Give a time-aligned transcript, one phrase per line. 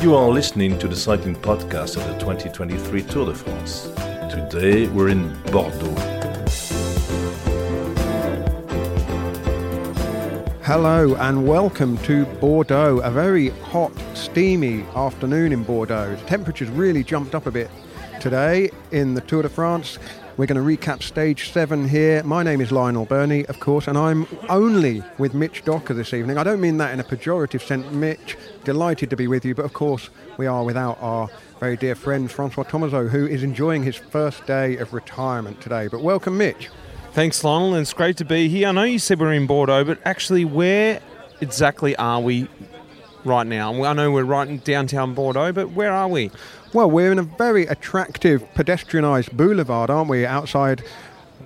[0.00, 3.88] You are listening to the cycling podcast of the 2023 Tour de France.
[4.32, 5.92] Today we're in Bordeaux.
[10.62, 13.00] Hello and welcome to Bordeaux.
[13.00, 16.14] A very hot, steamy afternoon in Bordeaux.
[16.14, 17.68] The temperature's really jumped up a bit
[18.20, 19.98] today in the Tour de France.
[20.38, 22.22] We're going to recap stage seven here.
[22.22, 26.38] My name is Lionel Birnie, of course, and I'm only with Mitch Docker this evening.
[26.38, 27.90] I don't mean that in a pejorative sense.
[27.90, 28.36] Mitch,
[28.68, 32.30] delighted to be with you, but of course, we are without our very dear friend
[32.30, 35.88] Francois Thomazeau, who is enjoying his first day of retirement today.
[35.88, 36.68] But welcome, Mitch.
[37.12, 38.68] Thanks, Lionel, and it's great to be here.
[38.68, 41.00] I know you said we're in Bordeaux, but actually, where
[41.40, 42.46] exactly are we
[43.24, 43.82] right now?
[43.84, 46.30] I know we're right in downtown Bordeaux, but where are we?
[46.74, 50.26] Well, we're in a very attractive pedestrianised boulevard, aren't we?
[50.26, 50.84] Outside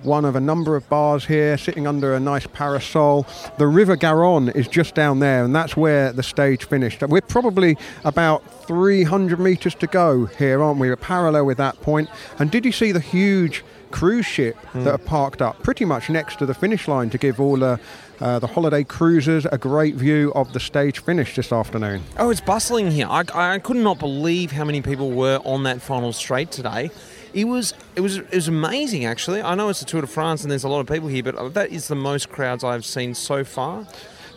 [0.03, 3.25] one of a number of bars here, sitting under a nice parasol.
[3.57, 7.01] The River Garonne is just down there, and that's where the stage finished.
[7.01, 10.89] We're probably about 300 metres to go here, aren't we?
[10.89, 12.09] We're parallel with that point.
[12.39, 14.83] And did you see the huge cruise ship mm.
[14.83, 17.79] that are parked up pretty much next to the finish line to give all the
[18.19, 22.01] uh, the holiday cruisers a great view of the stage finish this afternoon.
[22.17, 23.07] Oh, it's bustling here.
[23.09, 26.89] I, I could not believe how many people were on that final straight today.
[27.33, 29.41] It was it was it was amazing actually.
[29.41, 31.53] I know it's the Tour de France and there's a lot of people here, but
[31.53, 33.87] that is the most crowds I've seen so far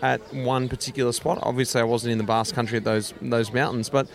[0.02, 1.39] at one particular spot.
[1.42, 4.08] Obviously, I wasn't in the Basque Country at those those mountains, but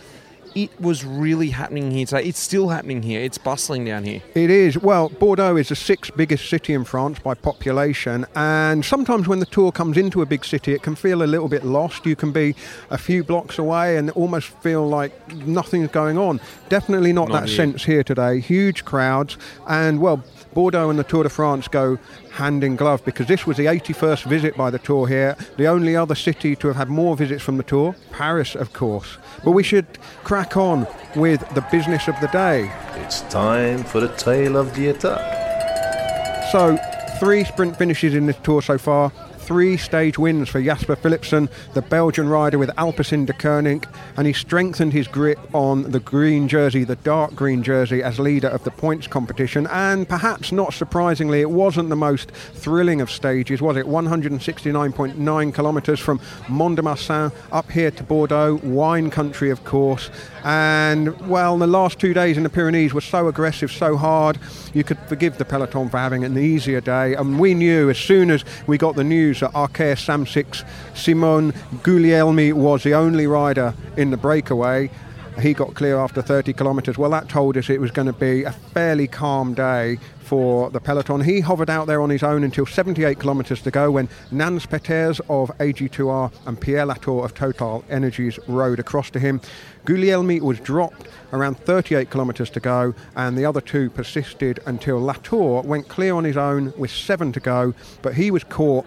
[0.54, 2.24] it was really happening here today.
[2.24, 3.20] It's still happening here.
[3.20, 4.22] It's bustling down here.
[4.34, 4.78] It is.
[4.78, 9.46] Well, Bordeaux is the sixth biggest city in France by population, and sometimes when the
[9.46, 12.06] tour comes into a big city, it can feel a little bit lost.
[12.06, 12.54] You can be
[12.90, 16.40] a few blocks away and almost feel like nothing's going on.
[16.68, 17.56] Definitely not, not that here.
[17.56, 18.40] sense here today.
[18.40, 19.36] Huge crowds,
[19.68, 20.22] and well,
[20.54, 21.98] Bordeaux and the Tour de France go
[22.32, 25.36] hand in glove because this was the 81st visit by the Tour here.
[25.56, 29.18] The only other city to have had more visits from the Tour, Paris, of course.
[29.44, 29.86] But we should
[30.24, 32.70] crack on with the business of the day.
[32.96, 36.50] It's time for the tale of the etape.
[36.50, 36.78] So,
[37.18, 39.12] three sprint finishes in this tour so far
[39.42, 44.92] three stage wins for Jasper Philipsen, the Belgian rider with Alpecin Deceuninck, and he strengthened
[44.92, 49.06] his grip on the green jersey, the dark green jersey, as leader of the points
[49.06, 49.66] competition.
[49.66, 53.86] And perhaps not surprisingly, it wasn't the most thrilling of stages, was it?
[53.86, 60.08] 169.9 kilometres from Mont de Marsan up here to Bordeaux, wine country, of course.
[60.44, 64.38] And well, the last two days in the Pyrenees were so aggressive, so hard,
[64.74, 67.14] you could forgive the peloton for having an easier day.
[67.14, 70.64] And we knew as soon as we got the news that Arkea Samsic
[70.96, 74.90] Simon Guglielmi was the only rider in the breakaway.
[75.40, 76.98] He got clear after 30 kilometres.
[76.98, 79.98] Well, that told us it was going to be a fairly calm day
[80.32, 81.20] for the peloton.
[81.20, 85.20] He hovered out there on his own until 78 kilometres to go when Nans Peters
[85.28, 89.40] of AG2R and Pierre Latour of Total Energies rode across to him.
[89.84, 95.62] Guglielmi was dropped around 38 kilometres to go, and the other two persisted until Latour
[95.62, 98.86] went clear on his own with seven to go, but he was caught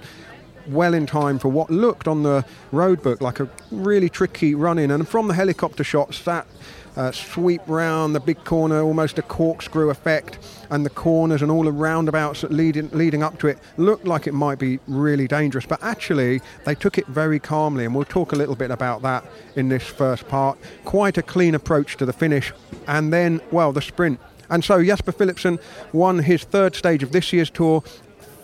[0.67, 4.79] well in time for what looked on the road book like a really tricky run
[4.79, 4.91] in.
[4.91, 6.47] And from the helicopter shots, that
[6.95, 10.39] uh, sweep round the big corner, almost a corkscrew effect,
[10.69, 14.33] and the corners and all the roundabouts leading, leading up to it looked like it
[14.33, 15.65] might be really dangerous.
[15.65, 19.25] But actually, they took it very calmly, and we'll talk a little bit about that
[19.55, 20.57] in this first part.
[20.85, 22.53] Quite a clean approach to the finish,
[22.87, 24.19] and then, well, the sprint.
[24.49, 25.59] And so Jasper Philipsen
[25.91, 27.83] won his third stage of this year's tour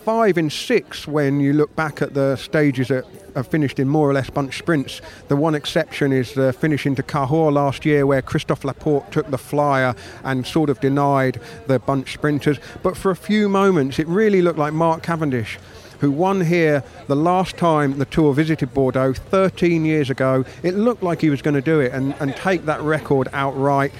[0.03, 4.09] five in six when you look back at the stages that have finished in more
[4.09, 5.00] or less bunch sprints.
[5.28, 9.38] The one exception is the finish into Cahors last year where Christophe Laporte took the
[9.38, 12.57] flyer and sort of denied the bunch sprinters.
[12.81, 15.59] But for a few moments it really looked like Mark Cavendish
[16.00, 20.44] who won here the last time the Tour visited Bordeaux 13 years ago.
[20.63, 23.94] It looked like he was going to do it and, and take that record outright.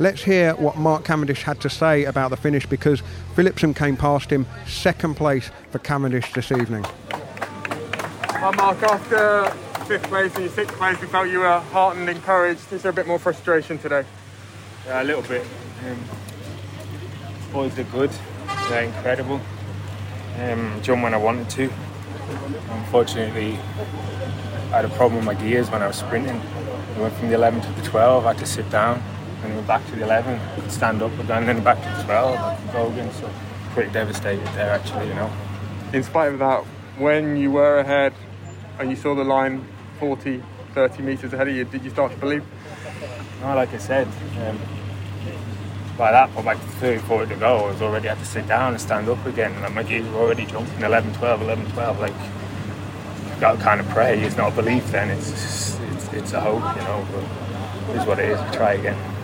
[0.00, 3.02] Let's hear what Mark Cavendish had to say about the finish because
[3.34, 6.84] Philipsen came past him second place for Cavendish this evening.
[7.10, 9.50] Hi Mark, after
[9.86, 12.72] fifth place and your sixth place, we felt you were heartened, encouraged.
[12.72, 14.04] Is there a bit more frustration today?
[14.86, 15.44] Yeah, a little bit.
[15.84, 15.98] Um,
[17.52, 18.12] boys are good,
[18.68, 19.40] they're incredible.
[20.38, 21.72] Um, jumped when I wanted to.
[22.70, 23.54] Unfortunately,
[24.70, 26.40] I had a problem with my gears when I was sprinting.
[26.96, 29.02] I went from the 11 to the 12, I had to sit down
[29.42, 32.36] and went back to the 11, could stand up again, then back to the 12,
[32.72, 33.30] Gogan, so
[33.72, 35.30] pretty devastated there actually, you know.
[35.92, 36.64] In spite of that,
[36.98, 38.12] when you were ahead
[38.78, 39.66] and you saw the line
[39.98, 40.42] 40,
[40.74, 42.44] 30 metres ahead of you, did you start to believe?
[43.40, 44.08] No, like I said,
[44.46, 44.58] um,
[45.96, 48.72] by that point, like 30, 40 to go, I was already had to sit down
[48.72, 52.12] and stand up again, and my gears were already jumping 11, 12, 11, 12, like,
[52.12, 56.32] you've got to kind of pray, it's not a belief then, it's, it's it's it's
[56.32, 57.06] a hope, you know.
[57.12, 58.40] But it is what it is.
[58.40, 59.17] We try again.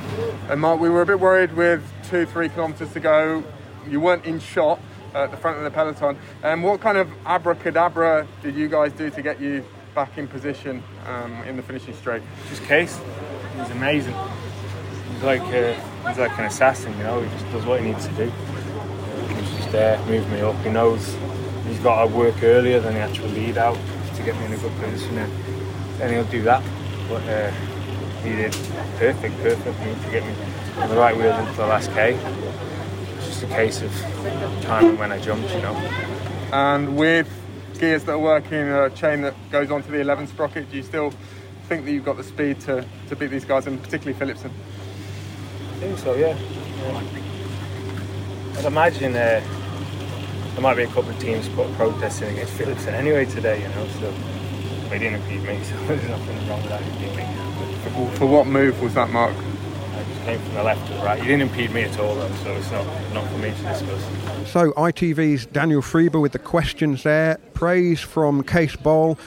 [0.50, 3.42] And Mark, we were a bit worried with two, three kilometres to go.
[3.88, 4.78] You weren't in shot
[5.14, 6.18] at the front of the peloton.
[6.42, 9.64] And what kind of abracadabra did you guys do to get you
[9.94, 12.22] back in position um, in the finishing straight?
[12.50, 13.00] Just Cees,
[13.56, 14.14] he's amazing.
[15.14, 17.22] He's like he's like an assassin, you know.
[17.22, 18.30] He just does what he needs to do.
[19.34, 20.56] He's just there, moves me up.
[20.62, 21.16] He knows
[21.66, 23.78] he's got to work earlier than the actual lead out
[24.16, 25.32] to get me in a good position, and
[25.98, 26.62] then he'll do that.
[27.08, 27.50] But uh,
[28.24, 28.52] he did
[28.98, 30.34] perfect, perfect for me to get me
[30.78, 32.14] on the right wheels into the last K.
[33.18, 33.92] It's just a case of
[34.62, 35.74] timing when I jumped, you know.
[36.52, 37.28] And with
[37.78, 41.12] gears that are working, a chain that goes onto the 11 sprocket, do you still
[41.68, 44.50] think that you've got the speed to, to beat these guys, and particularly Philipsen?
[44.50, 46.36] I think so, yeah.
[46.36, 47.02] yeah.
[48.58, 49.42] I'd imagine uh,
[50.52, 54.14] there might be a couple of teams protesting against Philipsen anyway today, you know, so
[54.88, 57.43] they didn't beat me, so there's nothing wrong with that.
[57.94, 58.16] He beat me.
[58.16, 59.34] For what move was that, Mark?
[59.34, 61.18] I just came from the left to the right.
[61.18, 64.50] You didn't impede me at all, though, so it's not, not for me to discuss.
[64.50, 67.38] So, ITV's Daniel Friebe with the questions there.
[67.54, 69.18] Praise from Cees Bol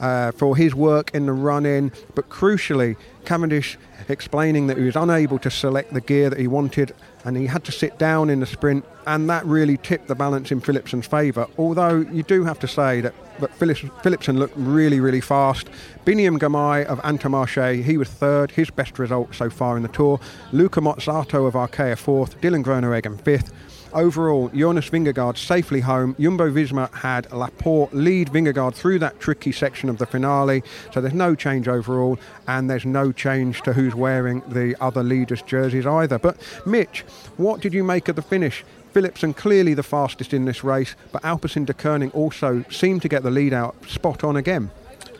[0.00, 3.76] uh, for his work in the run in, but crucially, Cavendish
[4.08, 6.94] explaining that he was unable to select the gear that he wanted
[7.28, 10.50] and he had to sit down in the sprint, and that really tipped the balance
[10.50, 11.46] in Philipsen's favour.
[11.58, 15.68] Although you do have to say that, that Philips, Philipsen looked really, really fast.
[16.06, 20.18] Biniam Girmay of Intermarché, he was third, his best result so far in the tour.
[20.52, 23.52] Luca Mozzato of Arkea fourth, Dylan Groenewegen fifth.
[23.92, 26.14] Overall, Jonas Vingegaard safely home.
[26.20, 30.62] Jumbo Visma had Laporte lead Vingegaard through that tricky section of the finale,
[30.92, 35.42] so there's no change overall, and there's no change to who's wearing the other leaders'
[35.42, 36.18] jerseys either.
[36.18, 36.36] But
[36.66, 37.00] Mitch,
[37.38, 38.64] what did you make of the finish?
[38.92, 43.30] Philipsen clearly the fastest in this race, but Alpecin Deceuninck also seemed to get the
[43.30, 44.70] lead out spot on again.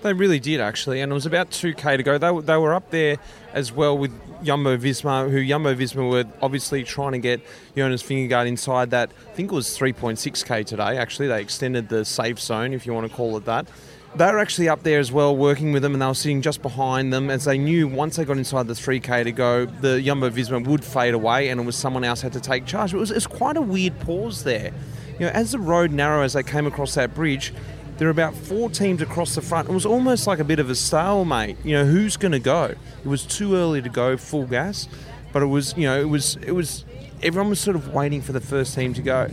[0.03, 2.19] They really did actually, and it was about 2k to go.
[2.19, 3.19] They, they were up there
[3.53, 4.13] as well with
[4.45, 7.41] Jumbo Visma, who Jumbo Visma were obviously trying to get
[7.77, 9.11] Jonas Vingegaard inside that.
[9.11, 10.97] I think it was 3.6k today.
[10.97, 13.67] Actually, they extended the safe zone, if you want to call it that.
[14.15, 16.63] They were actually up there as well, working with them, and they were sitting just
[16.63, 20.31] behind them as they knew once they got inside the 3k to go, the Jumbo
[20.31, 22.95] Visma would fade away, and it was someone else had to take charge.
[22.95, 24.73] It was, it was quite a weird pause there.
[25.19, 27.53] You know, as the road narrowed as they came across that bridge,
[27.99, 29.69] there were about four teams across the front.
[29.69, 31.57] It was almost like a bit of a stalemate.
[31.65, 32.75] You know, who's going to go?
[33.05, 34.89] It was too early to go full gas,
[35.33, 36.85] but it was, you know, it was, it was,
[37.25, 39.29] everyone was sort of waiting for the first team to go.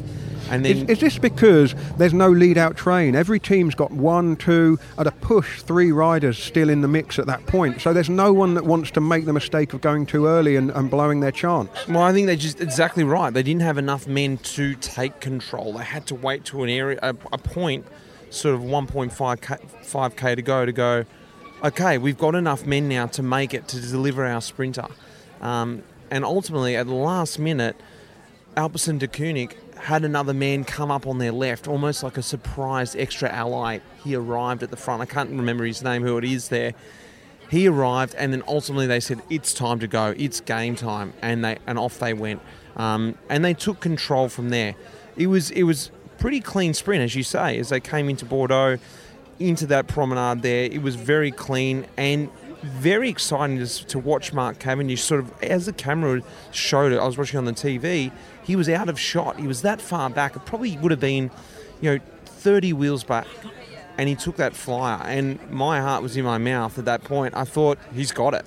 [0.49, 3.15] And then, is, is, this because there's no lead out train?
[3.15, 7.27] Every team's got one, two, at a push, three riders still in the mix at
[7.27, 7.81] that point.
[7.81, 10.71] So there's no one that wants to make the mistake of going too early and,
[10.71, 11.69] and blowing their chance.
[11.87, 13.33] Well, I think they're just exactly right.
[13.33, 15.73] They didn't have enough men to take control.
[15.73, 17.85] They had to wait to an area, a, a point
[18.29, 21.05] sort of 1.5k k to go to go,
[21.63, 24.87] okay, we've got enough men now to make it to deliver our sprinter.
[25.41, 27.75] Um, and ultimately, at the last minute,
[28.55, 33.29] Alpecin Deceuninck had another man come up on their left, almost like a surprise extra
[33.29, 33.79] ally.
[34.03, 35.01] He arrived at the front.
[35.01, 36.73] I can't remember his name, who it is there.
[37.49, 40.15] He arrived, and then ultimately they said, "It's time to go.
[40.17, 42.41] It's game time," and they and off they went.
[42.75, 44.75] Um, and they took control from there.
[45.15, 48.77] It was it was pretty clean sprint, as you say, as they came into Bordeaux,
[49.39, 50.63] into that promenade there.
[50.65, 52.29] It was very clean and
[52.61, 57.17] very exciting to, watch Mark Cavendish sort of, as the camera showed it, I was
[57.17, 58.11] watching on the TV,
[58.43, 59.39] he was out of shot.
[59.39, 60.35] He was that far back.
[60.35, 61.29] It probably would have been,
[61.81, 63.27] you know, 30 wheels back.
[63.97, 67.33] And he took that flyer, and my heart was in my mouth at that point.
[67.33, 68.45] I thought, he's got it.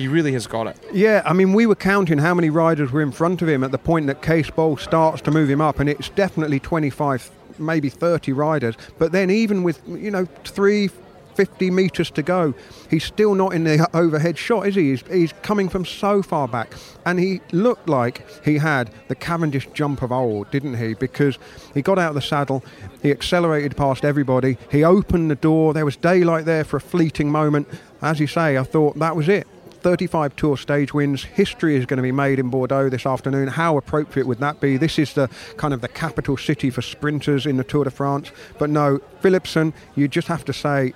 [0.00, 0.78] He really has got it.
[0.94, 3.70] Yeah, I mean, we were counting how many riders were in front of him at
[3.70, 7.90] the point that Cees Bol starts to move him up, and it's definitely 25, maybe
[7.90, 8.76] 30 riders.
[8.98, 10.88] But then, even with, you know, three,
[11.34, 12.54] 50 metres to go.
[12.88, 14.90] He's still not in the overhead shot, is he?
[14.90, 16.72] He's, he's, coming from so far back.
[17.04, 20.94] And he looked like he had the Cavendish jump of old, didn't he?
[20.94, 21.38] Because
[21.74, 22.64] he got out of the saddle,
[23.02, 27.30] he accelerated past everybody, he opened the door, there was daylight there for a fleeting
[27.30, 27.68] moment.
[28.00, 29.46] As you say, I thought that was it.
[29.80, 31.24] 35 Tour stage wins.
[31.24, 33.48] History is going to be made in Bordeaux this afternoon.
[33.48, 34.76] How appropriate would that be?
[34.76, 38.30] This is the kind of the capital city for sprinters in the Tour de France.
[38.58, 40.94] But no, Philipsen, you just have to say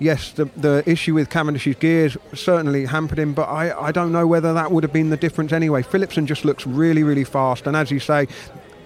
[0.00, 4.26] yes, the, the issue with Cavendish's gears certainly hampered him, but I, I don't know
[4.26, 5.82] whether that would have been the difference anyway.
[5.82, 8.26] Philipsen just looks really, really fast, and as you say,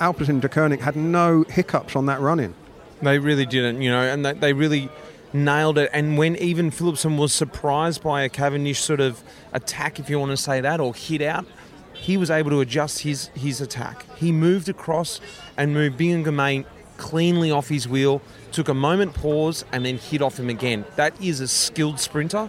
[0.00, 2.54] Alpecin Deceuninck had no hiccups on that run-in.
[3.00, 4.90] They really didn't, you know, and they, they really
[5.34, 5.90] nailed it.
[5.92, 9.22] And when even Philipsen was surprised by a Cavendish sort of
[9.52, 11.44] attack, if you want to say that, or hit out,
[11.92, 14.06] he was able to adjust his, his attack.
[14.16, 15.20] He moved across
[15.56, 16.64] and moved Girmay
[16.96, 18.22] cleanly off his wheel,
[18.52, 20.84] took a moment pause, and then hit off him again.
[20.96, 22.48] That is a skilled sprinter.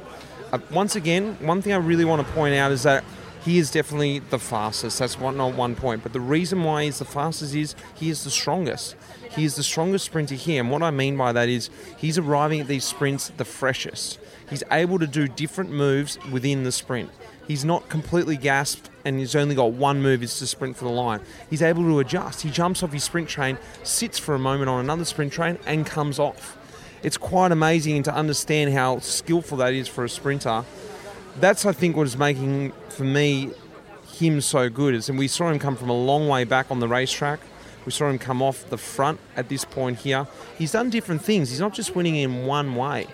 [0.52, 3.04] uh, once again, one thing I really want to point out is that
[3.46, 4.98] he is definitely the fastest.
[4.98, 6.02] That's one, not one point.
[6.02, 8.96] But the reason why he's the fastest is he is the strongest.
[9.30, 10.62] He is the strongest sprinter here.
[10.62, 14.20] And what I mean by that is he's arriving at these sprints the freshest.
[14.50, 17.12] He's able to do different moves within the sprint.
[17.48, 20.92] He's not completely gasped and he's only got one move is to sprint for the
[20.92, 21.20] line.
[21.48, 22.42] He's able to adjust.
[22.42, 25.86] He jumps off his sprint train, sits for a moment on another sprint train, and
[25.86, 26.58] comes off.
[27.04, 30.64] It's quite amazing to understand how skillful that is for a sprinter.
[31.40, 33.52] That's, I think, what is making, for me,
[34.14, 34.96] him so good.
[34.96, 37.40] Is, and we saw him come from a long way back on the racetrack.
[37.86, 40.28] We saw him come off the front at this point here.
[40.58, 41.50] He's done different things.
[41.50, 43.08] He's not just winning in one way.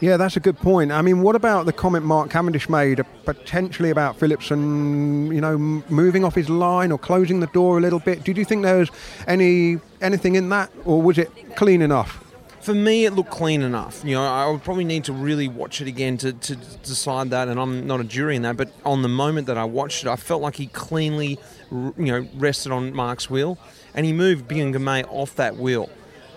[0.00, 0.92] Yeah, that's a good point.
[0.92, 5.56] I mean, what about the comment Mark Cavendish made uh, potentially about Philipsen, you know,
[5.56, 8.24] moving off his line or closing the door a little bit?
[8.24, 8.90] Did you think there was
[9.26, 12.23] any anything in that, or was it clean enough?
[12.64, 14.02] For me, it looked clean enough.
[14.06, 17.48] You know, I would probably need to really watch it again to, to decide that,
[17.48, 18.56] and I'm not a jury in that.
[18.56, 21.38] But on the moment that I watched it, I felt like he cleanly,
[21.70, 23.58] you know, rested on Mark's wheel,
[23.94, 25.90] and he moved Girmay off that wheel.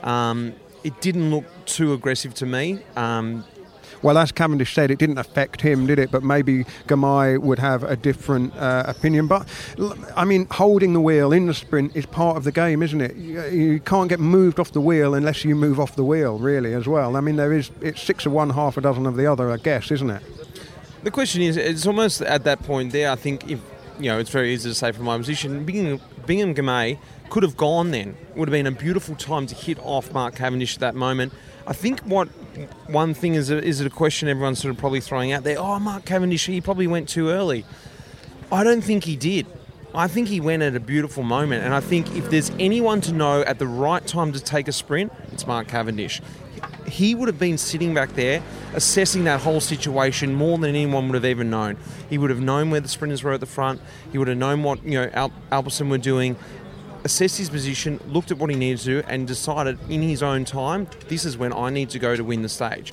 [0.04, 0.54] Um,
[0.84, 2.82] it didn't look too aggressive to me.
[2.98, 3.46] Um,
[4.02, 6.12] well, as Cavendish said, it didn't affect him, did it?
[6.12, 9.28] But maybe Girmay would have a different uh, opinion.
[9.28, 9.48] But
[10.16, 13.16] I mean, holding the wheel in the sprint is part of the game, isn't it?
[13.16, 16.74] You, you, can't get moved off the wheel unless you move off the wheel, really,
[16.74, 17.16] as well.
[17.16, 19.58] I mean, there is it's six of one, half a dozen of the other, I
[19.58, 20.24] guess, isn't it?
[21.04, 23.12] The question is, it's almost at that point there.
[23.12, 23.60] I think if
[24.00, 25.66] you know, it's very easy to say from my position.
[25.66, 27.00] Biniam, Biniam Girmay
[27.30, 28.16] could have gone then.
[28.30, 31.34] It would have been a beautiful time to hit off Mark Cavendish at that moment.
[31.66, 32.30] I think what
[32.88, 35.58] one thing is, a, is it a question everyone's sort of probably throwing out there?
[35.60, 37.66] Oh, Mark Cavendish, he probably went too early.
[38.52, 39.46] I don't think he did.
[39.96, 43.14] I think he went at a beautiful moment, and I think if there's anyone to
[43.14, 46.22] know at the right time to take a sprint, it's Mark Cavendish.
[46.88, 48.42] He would have been sitting back there
[48.74, 51.78] assessing that whole situation more than anyone would have even known.
[52.10, 53.82] He would have known where the sprinters were at the front.
[54.12, 56.36] He would have known what you know Al- were doing
[57.08, 60.44] assessed his position, looked at what he needed to do, and decided in his own
[60.44, 62.92] time, this is when I need to go to win the stage.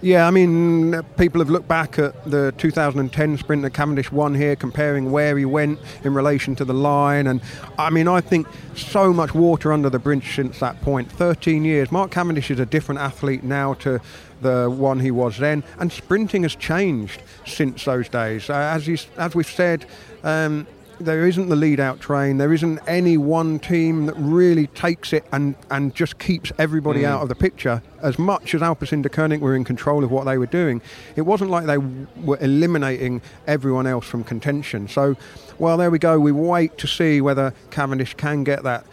[0.00, 4.56] Yeah, I mean, people have looked back at the 2010 sprint that Cavendish won here,
[4.56, 7.28] comparing where he went in relation to the line.
[7.28, 7.40] And
[7.78, 11.10] I mean, I think so much water under the bridge since that point.
[11.10, 11.92] 13 years.
[11.92, 14.00] Mark Cavendish is a different athlete now to
[14.40, 15.62] the one he was then.
[15.78, 18.50] And sprinting has changed since those days.
[18.50, 19.86] Uh, as, you, as we've said,
[20.22, 20.66] um,
[21.00, 22.38] there isn't the lead out train.
[22.38, 27.06] There isn't any one team that really takes it and, and just keeps everybody mm.
[27.06, 27.82] out of the picture.
[28.02, 30.82] As much as Alpecin Deceuninck were in control of what they were doing,
[31.16, 34.88] it wasn't like they w- were eliminating everyone else from contention.
[34.88, 35.16] So,
[35.58, 36.18] well, there we go.
[36.18, 38.84] We wait to see whether Cavendish can get that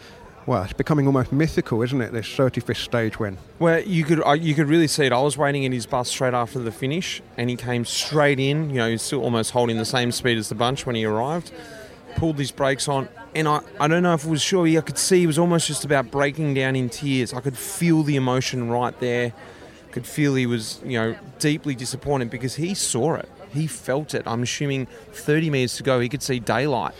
[0.46, 2.12] well, it's becoming almost mythical, isn't it?
[2.12, 3.36] This 35th stage win.
[3.58, 5.12] Well, you could uh, you could really see it.
[5.12, 8.70] I was waiting in his bus straight after the finish, and he came straight in.
[8.70, 11.50] You know, he's still almost holding the same speed as the bunch when he arrived
[12.16, 14.66] pulled his brakes on, and I, I don't know if it was sure.
[14.66, 17.32] I could see he was almost just about breaking down in tears.
[17.32, 19.32] I could feel the emotion right there.
[19.92, 23.28] Could feel he was, you know, deeply disappointed because he saw it.
[23.52, 24.24] He felt it.
[24.26, 26.94] I'm assuming 30 metres to go, he could see daylight.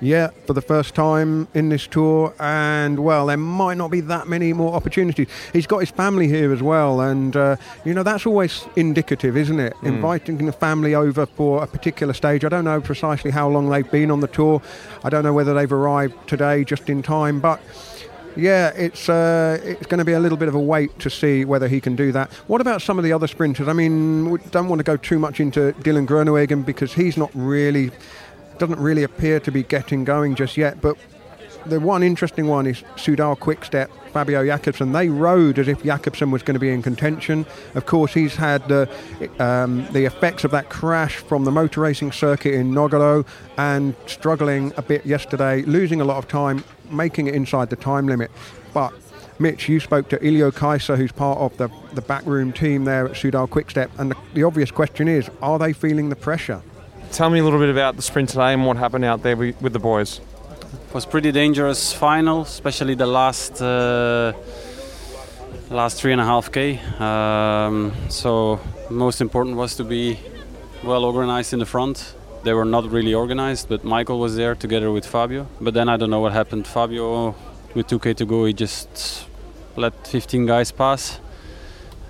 [0.00, 4.28] Yeah, for the first time in this tour, and well, there might not be that
[4.28, 5.28] many more opportunities.
[5.52, 9.60] He's got his family here as well, and uh, you know that's always indicative, isn't
[9.60, 9.74] it?
[9.76, 9.86] Mm.
[9.86, 12.44] Inviting the family over for a particular stage.
[12.44, 14.60] I don't know precisely how long they've been on the tour.
[15.04, 17.60] I don't know whether they've arrived today just in time, but.
[18.36, 21.44] Yeah, it's uh, it's going to be a little bit of a wait to see
[21.44, 22.32] whether he can do that.
[22.48, 23.68] What about some of the other sprinters?
[23.68, 27.30] I mean, we don't want to go too much into Dylan Groenewegen because he's not
[27.32, 27.92] really
[28.58, 30.80] doesn't really appear to be getting going just yet.
[30.80, 30.96] But
[31.66, 34.92] the one interesting one is Soudal Quickstep, Fabio Jakobsen.
[34.92, 37.46] They rode as if Jakobsen was going to be in contention.
[37.74, 38.88] Of course, he's had the
[39.38, 44.72] um, the effects of that crash from the motor racing circuit in Nogaro and struggling
[44.76, 48.30] a bit yesterday, losing a lot of time, making it inside the time limit.
[48.72, 48.92] But
[49.38, 53.12] Mitch, you spoke to Iljo Keisse, who's part of the, the backroom team there at
[53.12, 56.62] Soudal Quickstep, and the, the obvious question is, are they feeling the pressure?
[57.14, 59.72] Tell me a little bit about the sprint today and what happened out there with
[59.72, 60.18] the boys.
[60.18, 64.32] It was pretty dangerous final, especially the last uh,
[65.70, 66.80] last three and a half k.
[66.98, 68.58] Um, so
[68.90, 70.18] most important was to be
[70.82, 72.16] well organized in the front.
[72.42, 75.46] They were not really organized, but Michael was there together with Fabio.
[75.60, 76.66] But then I don't know what happened.
[76.66, 77.36] Fabio,
[77.76, 79.28] with 2k to go, he just
[79.76, 81.20] let 15 guys pass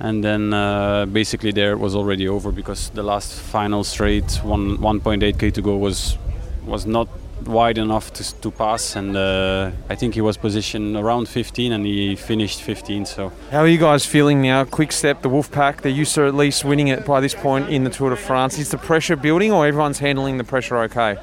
[0.00, 4.78] and then uh, basically there it was already over because the last final straight one
[4.78, 6.18] 1.8k to go was
[6.66, 7.08] was not
[7.46, 11.84] wide enough to, to pass, and uh, I think he was positioned around 15, and
[11.84, 13.06] he finished 15.
[13.06, 14.64] So How are you guys feeling now?
[14.64, 17.68] Quick step, the wolf pack They're used to at least winning it by this point
[17.68, 18.58] in the Tour de France.
[18.58, 21.16] Is the pressure building, or everyone's handling the pressure okay?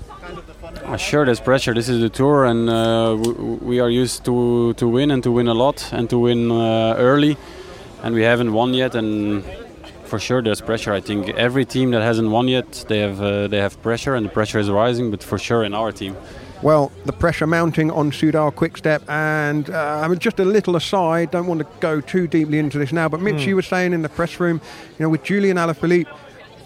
[0.85, 1.73] Uh, sure, there's pressure.
[1.73, 5.31] This is the tour, and uh, we, we are used to, to win and to
[5.31, 7.37] win a lot and to win uh, early,
[8.03, 8.95] and we haven't won yet.
[8.95, 9.43] And
[10.05, 10.93] for sure, there's pressure.
[10.93, 14.25] I think every team that hasn't won yet, they have uh, they have pressure, and
[14.25, 15.11] the pressure is rising.
[15.11, 16.15] But for sure, in our team.
[16.61, 21.31] Well, the pressure mounting on Soudal Quickstep, and uh, I mean, just a little aside.
[21.31, 24.03] Don't want to go too deeply into this now, but Mitch, you were saying in
[24.03, 24.61] the press room,
[24.99, 26.07] you know, with Julian Alaphilippe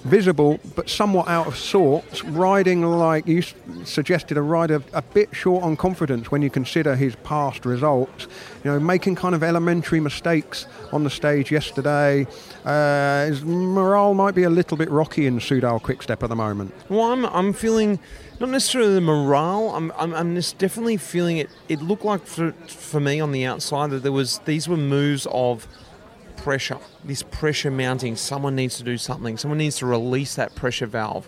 [0.05, 3.43] visible but somewhat out of sorts, riding like you
[3.83, 8.27] suggested, a rider a bit short on confidence when you consider his past results.
[8.63, 12.27] You know, making kind of elementary mistakes on the stage yesterday.
[12.63, 16.73] Uh, his morale might be a little bit rocky in Soudal Quickstep at the moment.
[16.89, 17.99] Well, I'm, I'm feeling
[18.39, 19.69] not necessarily the morale.
[19.75, 21.49] I'm, I'm, I'm just definitely feeling it.
[21.69, 25.27] It looked like for, for me on the outside that there was these were moves
[25.31, 25.67] of
[26.45, 26.77] pressure.
[27.03, 28.15] This pressure mounting.
[28.15, 29.35] Someone needs to do something.
[29.35, 31.27] Someone needs to release that pressure valve.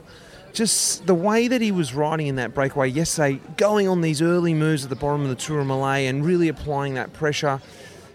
[0.53, 4.53] Just the way that he was riding in that breakaway yesterday, going on these early
[4.53, 7.59] moves at the bottom of the Tourmalet and really applying that pressure.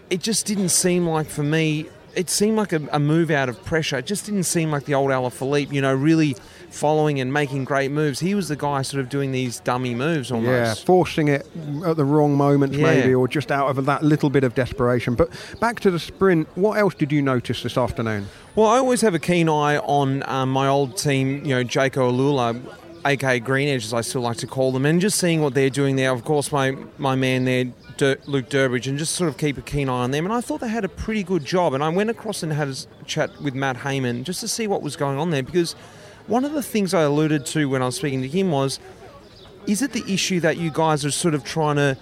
[0.09, 1.87] It just didn't seem like for me.
[2.15, 3.97] It seemed like a, a move out of pressure.
[3.97, 6.37] It just didn't seem like the old Alaphilippe, you know, really
[6.73, 8.19] following and making great moves.
[8.19, 10.49] He was the guy sort of doing these dummy moves almost.
[10.79, 11.45] Yeah, forcing it
[11.85, 12.83] at the wrong moments, Yeah.
[12.85, 15.15] maybe, or just out of that little bit of desperation.
[15.15, 18.27] But back to the sprint, what else did you notice this afternoon?
[18.55, 22.59] Well, I always have a keen eye on um, my old team, you know, Jayco-Alula,
[23.05, 25.69] aka Green Edge, as I still like to call them, and just seeing what they're
[25.69, 26.11] doing there.
[26.11, 27.65] Of course, my, my man there,
[27.97, 30.25] Dur- Luke Durbridge, and just sort of keep a keen eye on them.
[30.25, 31.73] And I thought they had a pretty good job.
[31.73, 32.75] And I went across and had a
[33.05, 35.75] chat with Matt Hayman just to see what was going on there because
[36.27, 38.79] one of the things I alluded to when I was speaking to him was
[39.67, 41.97] is it the issue that you guys are sort of trying to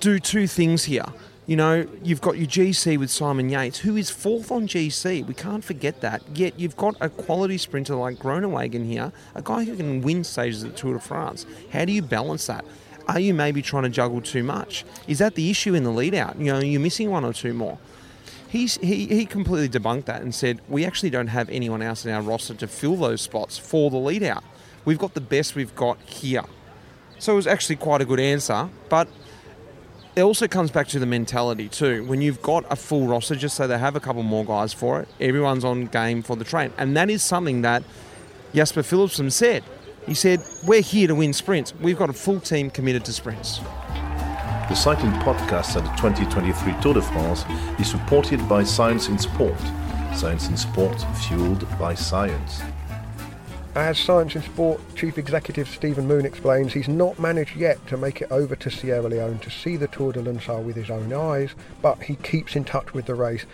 [0.00, 1.06] do two things here?
[1.46, 5.26] You know, you've got your GC with Simon Yates, who is fourth on GC.
[5.26, 6.22] We can't forget that.
[6.34, 10.62] Yet you've got a quality sprinter like Groenewegen here, a guy who can win stages
[10.62, 11.44] at the Tour de France.
[11.72, 12.64] How do you balance that?
[13.08, 14.84] Are you maybe trying to juggle too much?
[15.08, 16.38] Is that the issue in the lead out?
[16.38, 17.78] You know, you're missing one or two more.
[18.52, 22.12] He's, he, he completely debunked that and said, We actually don't have anyone else in
[22.12, 24.44] our roster to fill those spots for the lead out.
[24.84, 26.44] We've got the best we've got here.
[27.18, 29.08] So it was actually quite a good answer, but
[30.14, 32.04] it also comes back to the mentality too.
[32.04, 35.00] When you've got a full roster, just so they have a couple more guys for
[35.00, 36.74] it, everyone's on game for the train.
[36.76, 37.82] And that is something that
[38.54, 39.64] Jasper Philipsen said.
[40.04, 41.74] He said, We're here to win sprints.
[41.76, 43.62] We've got a full team committed to sprints.
[44.68, 47.44] The cycling podcast at the 2023 Tour de France
[47.80, 49.58] is supported by Science in Sport.
[50.14, 52.62] Science in Sport fueled by science.
[53.74, 58.22] As Science in Sport Chief Executive Stephen Moon explains, he's not managed yet to make
[58.22, 61.50] it over to Sierra Leone to see the Tour de Lunsar with his own eyes,
[61.82, 63.44] but he keeps in touch with the race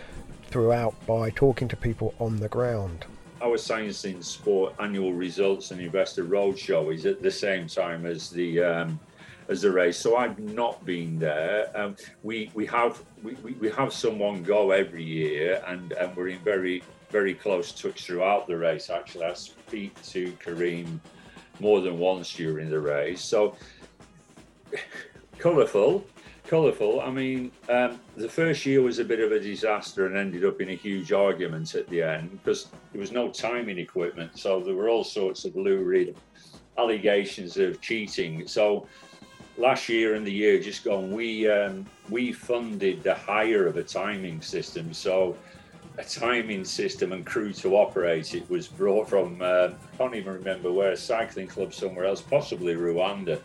[0.49, 3.07] throughout by talking to people on the ground.
[3.40, 8.31] our Science in Sport annual results and investor roadshow is at the same time as
[8.31, 9.01] the um,
[9.49, 9.97] as the race.
[9.97, 11.71] So I've not been there.
[11.75, 16.29] Um, we we have we, we, we have someone go every year, and and we're
[16.29, 18.91] in very very close touch throughout the race.
[18.91, 21.01] Actually, I speak to Kareem
[21.61, 23.23] more than once during the race.
[23.23, 23.57] So
[25.39, 26.05] colourful,
[26.47, 27.01] colourful.
[27.01, 30.61] I mean, um, the first year was a bit of a disaster and ended up
[30.61, 34.39] in a huge argument at the end because there was no timing equipment.
[34.39, 36.17] So there were all sorts of lurid
[36.77, 38.47] allegations of cheating.
[38.47, 38.87] So
[39.59, 43.83] last year and the year just gone, we um, we funded the hire of a
[43.83, 44.92] timing system.
[44.94, 45.37] So
[45.99, 50.33] a timing system and crew to operate it was brought from uh, I can't even
[50.33, 53.40] remember where a cycling club somewhere else, possibly Rwanda.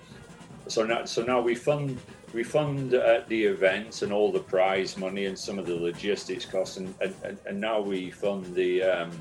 [0.67, 1.99] So now, so now we fund
[2.33, 6.45] we fund uh, the event and all the prize money and some of the logistics
[6.45, 9.11] costs, and, and, and- now we fund the um,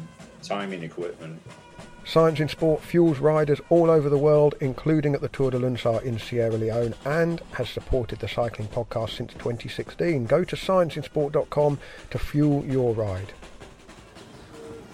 [0.43, 1.41] timing equipment.
[2.05, 6.03] Science in Sport fuels riders all over the world, including at the Tour de Lunsar
[6.03, 10.27] in Sierra Leone, and has supported the cycling podcast since 2016.
[10.27, 11.79] Go to scienceinsport.com
[12.11, 13.33] to fuel your ride.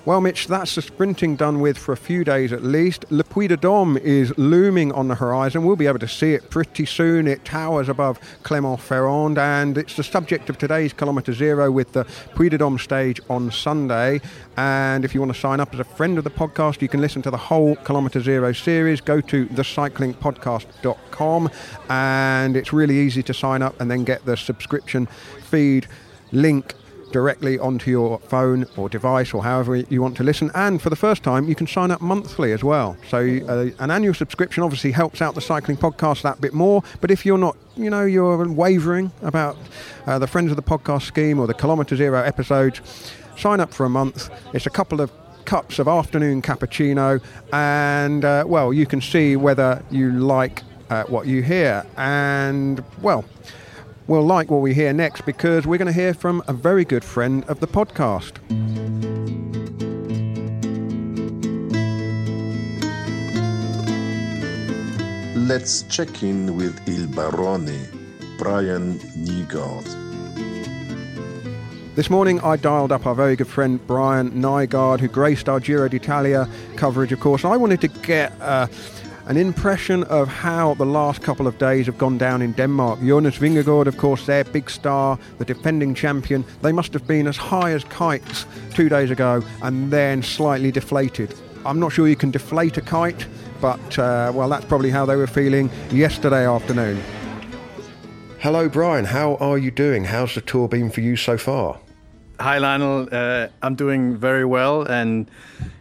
[0.09, 3.05] Well, Mitch, that's the sprinting done with for a few days at least.
[3.11, 5.66] Le Puy de Dôme is looming on the horizon.
[5.66, 7.29] We'll be able to see it pretty soon.
[7.29, 12.49] It towers above Clermont-Ferrand, and it's the subject of today's Kilometre Zero with the Puy
[12.49, 14.23] de Dôme stage on Sunday.
[14.57, 17.03] And if you want to sign up as a friend of the podcast, you can
[17.03, 19.03] listen to the whole Kilometre Zero series.
[19.03, 21.51] Go to thecyclingpodcast.com,
[21.90, 25.05] and it's really easy to sign up and then get the subscription
[25.51, 25.87] feed
[26.33, 26.73] link
[27.12, 30.51] directly onto your phone or device or however you want to listen.
[30.55, 32.97] And for the first time, you can sign up monthly as well.
[33.09, 36.83] So uh, an annual subscription obviously helps out the cycling podcast that bit more.
[37.01, 39.57] But if you're not, you know, you're wavering about
[40.07, 42.81] uh, the Friends of the Podcast scheme or the Kilometre Zero episodes,
[43.37, 44.31] sign up for a month.
[44.55, 45.11] It's a couple of
[45.44, 47.23] cups of afternoon cappuccino,
[47.55, 51.87] and uh, well, you can see whether you like uh, what you hear.
[51.97, 53.25] And well,
[54.09, 57.05] we'll like what we hear next because we're going to hear from a very good
[57.05, 58.38] friend of the podcast.
[65.37, 67.79] Let's check in with Il Barone,
[68.38, 69.94] Brian Nygaard.
[71.94, 75.88] This morning I dialed up our very good friend Brian Nygaard, who graced our Giro
[75.88, 77.44] d'Italia coverage, of course.
[77.44, 78.68] I wanted to get uh,
[79.28, 82.98] an impression of how the last couple of days have gone down in Denmark.
[83.00, 87.36] Jonas Vingegaard, of course, their big star, the defending champion, they must have been as
[87.36, 91.34] high as kites two days ago and then slightly deflated.
[91.66, 93.26] I'm not sure you can deflate a kite,
[93.60, 97.02] but uh, well, that's probably how they were feeling yesterday afternoon.
[98.38, 99.04] Hello, Brian.
[99.04, 100.04] How are you doing?
[100.04, 101.78] How's the tour been for you so far?
[102.40, 103.09] Hi, Lionel.
[103.11, 105.29] Uh, I'm doing very well, and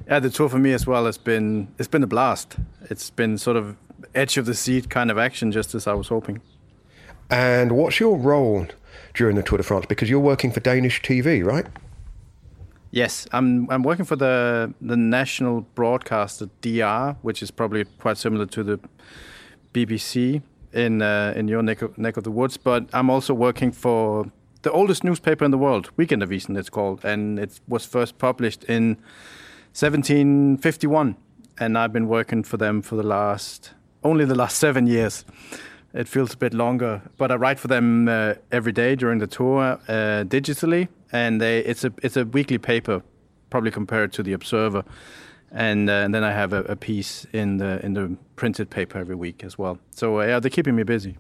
[0.08, 2.56] yeah, the tour for me as well has been it's been a blast.
[2.90, 3.78] It's been sort of
[4.16, 6.42] edge of the seat kind of action, just as I was hoping.
[7.30, 8.66] And what's your role
[9.14, 9.86] during the Tour de France?
[9.88, 11.68] Because you're working for Danish TV, right?
[12.90, 13.70] Yes, I'm.
[13.70, 18.80] I'm working for the the national broadcaster DR, which is probably quite similar to the
[19.76, 20.42] BBC
[20.74, 22.58] in uh, in your neck of, neck of the woods.
[22.58, 24.32] But I'm also working for
[24.68, 28.98] the oldest newspaper in the world, Weekendavisen, it's called, and it was first published in
[29.74, 31.16] 1751,
[31.58, 33.72] and I've been working for them for the last
[34.04, 35.24] only the last seven years.
[35.94, 39.28] It feels a bit longer, but I write for them uh, every day during the
[39.28, 43.02] tour uh, digitally, and they, it's a it's a weekly paper,
[43.50, 44.84] probably compared to the Observer,
[45.58, 49.00] and, uh, and then I have a, a, piece in the in the printed paper
[49.00, 49.80] every week as well.
[49.90, 51.18] So uh, yeah, they're keeping me busy.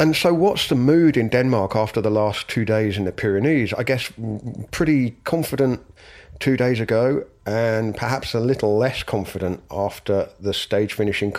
[0.00, 3.72] And so, what's the mood in Denmark after the last two days in the Pyrenees?
[3.72, 4.12] I guess
[4.72, 5.80] pretty confident
[6.40, 11.32] two days ago, and perhaps a little less confident after the stage finish in.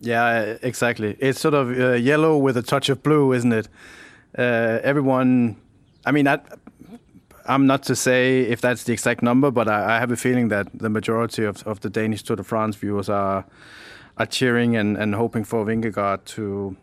[0.00, 1.16] Yeah, exactly.
[1.18, 3.68] It's sort of uh, yellow with a touch of blue, isn't it?
[4.36, 5.56] Uh, everyone,
[6.04, 6.40] I mean, I,
[7.46, 10.48] am not to say if that's the exact number, but I, I, have a feeling
[10.48, 13.44] that the majority of, of the Danish Tour de France viewers are
[14.18, 16.76] are cheering and, and hoping for Vingegaard to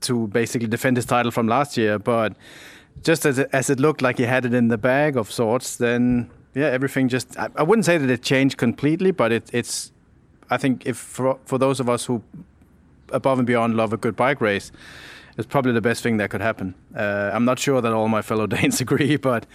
[0.00, 1.98] to basically defend his title from last year.
[1.98, 2.34] But
[3.02, 5.76] just as it, as it looked like he had it in the bag of sorts,
[5.76, 9.92] then yeah, everything just I, I wouldn't say that it changed completely, but it, it's
[10.50, 12.22] I think if for for those of us who
[13.10, 14.72] above and beyond love a good bike race,
[15.36, 16.74] it's probably the best thing that could happen.
[16.94, 19.46] Uh, I'm not sure that all my fellow Danes agree, but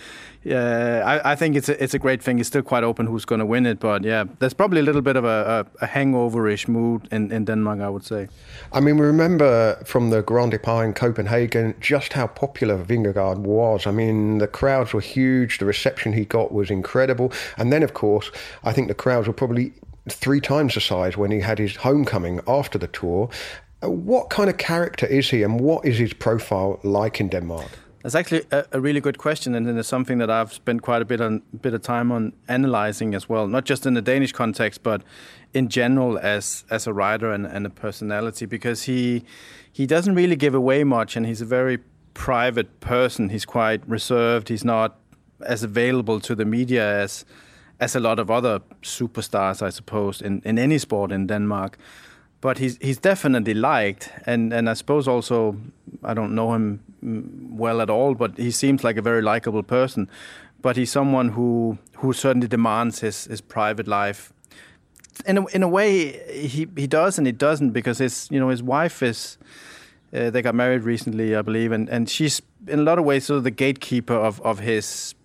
[0.46, 2.40] uh, I, I, think it's a, it's a great thing.
[2.40, 5.02] It's still quite open who's going to win it, but yeah, there's probably a little
[5.02, 8.28] bit of a, a, a hangover-ish mood in, in Denmark, I would say.
[8.74, 13.86] I mean, we remember from the Grand Depart in Copenhagen just how popular Vingegaard was.
[13.88, 17.94] I mean, the crowds were huge, the reception he got was incredible, and then, of
[17.94, 18.32] course,
[18.63, 19.74] I think the crowds were probably
[20.10, 23.30] three times the size when he had his homecoming after the tour.
[23.84, 27.70] Uh, what kind of character is he, and what is his profile like in Denmark?
[28.02, 31.06] That's actually a, a, really good question, and it's something that I've spent quite a
[31.06, 33.48] bit on bit of time on analyzing as well.
[33.48, 35.04] Not just in the Danish context, but
[35.54, 39.24] in general as as a writer and, and a personality, because he
[39.72, 41.80] he doesn't really give away much, and he's a very
[42.13, 43.30] private person.
[43.30, 44.50] He's quite reserved.
[44.50, 44.98] He's not
[45.46, 47.26] as available to the media as
[47.80, 51.78] as a lot of other superstars, I suppose, in, in any sport in Denmark
[52.41, 55.58] but he's he's definitely liked, and and I suppose also
[56.04, 56.82] I don't know him
[57.52, 60.10] well at all, but he seems like a very likable person.
[60.62, 64.34] But he's someone who who certainly demands his his private life.
[65.26, 68.50] In a, in a way, he he does and he doesn't because his you know
[68.50, 69.38] his wife is.
[70.13, 73.26] Uh, they got married recently, I believe, and, and she's in a lot of ways
[73.26, 75.15] sort of the gatekeeper of, of his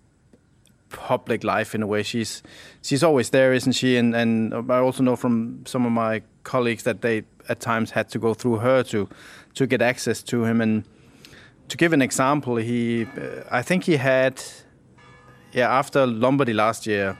[0.89, 2.03] public life in a way.
[2.03, 2.43] She's
[2.83, 3.97] she's always there, isn't she?
[3.97, 8.09] And and I also know from some of my colleagues that they at times had
[8.09, 9.09] to go through her to
[9.55, 10.61] to get access to him.
[10.61, 10.83] And
[11.69, 14.43] to give an example, he uh, I think he had
[15.53, 17.17] yeah after Lombardy last year,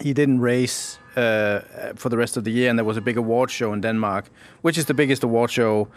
[0.00, 1.60] he didn't race uh,
[1.94, 4.30] for the rest of the year, and there was a big award show in Denmark,
[4.62, 5.88] which is the biggest award show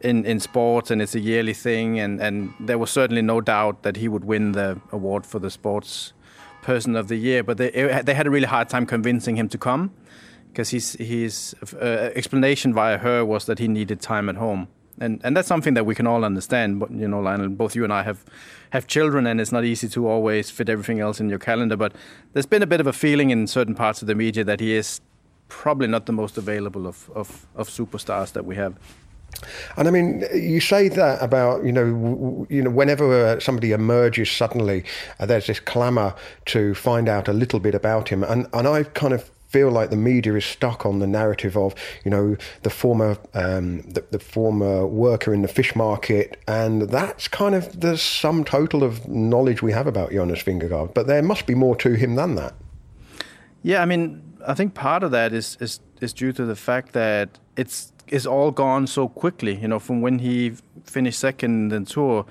[0.00, 2.00] in in sports, and it's a yearly thing.
[2.00, 5.50] And and there was certainly no doubt that he would win the award for the
[5.50, 6.14] sports
[6.64, 7.42] person of the year.
[7.42, 7.70] But they
[8.04, 9.90] they had a really hard time convincing him to come
[10.48, 14.66] because his his uh, explanation via her was that he needed time at home,
[15.00, 16.80] and and that's something that we can all understand.
[16.80, 18.24] But you know, Lionel, both you and I have
[18.70, 21.76] have children, and it's not easy to always fit everything else in your calendar.
[21.76, 21.92] But
[22.32, 24.74] there's been a bit of a feeling in certain parts of the media that he
[24.74, 25.00] is
[25.48, 28.74] probably not the most available of, of, of superstars that we have.
[29.76, 34.30] And I mean, you say that about you know, you know, whenever uh, somebody emerges
[34.30, 34.84] suddenly,
[35.18, 36.14] uh, there's this clamour
[36.46, 39.90] to find out a little bit about him, and and I kind of feel like
[39.90, 44.18] the media is stuck on the narrative of you know the former um, the, the,
[44.18, 49.62] former worker in the fish market, and that's kind of the sum total of knowledge
[49.62, 50.92] we have about Jonas Vingegaard.
[50.92, 52.54] But there must be more to him than that.
[53.62, 56.92] Yeah, I mean, I think part of that is is is due to the fact
[56.92, 59.56] that it's is all gone so quickly.
[59.56, 62.26] You know, from when he finished second in the tour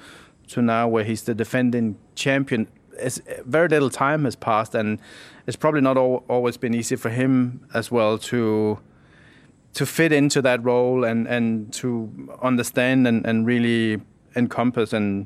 [0.49, 2.67] to now, where he's the defending champion.
[2.97, 4.99] It's, very little time has passed, and
[5.47, 8.79] it's probably not always been easy for him as well to
[9.73, 14.01] to fit into that role and and to understand and, and really
[14.36, 15.25] encompass and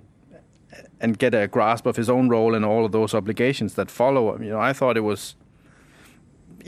[0.99, 4.39] and get a grasp of his own role and all of those obligations that follow.
[4.39, 5.35] You know, I thought it was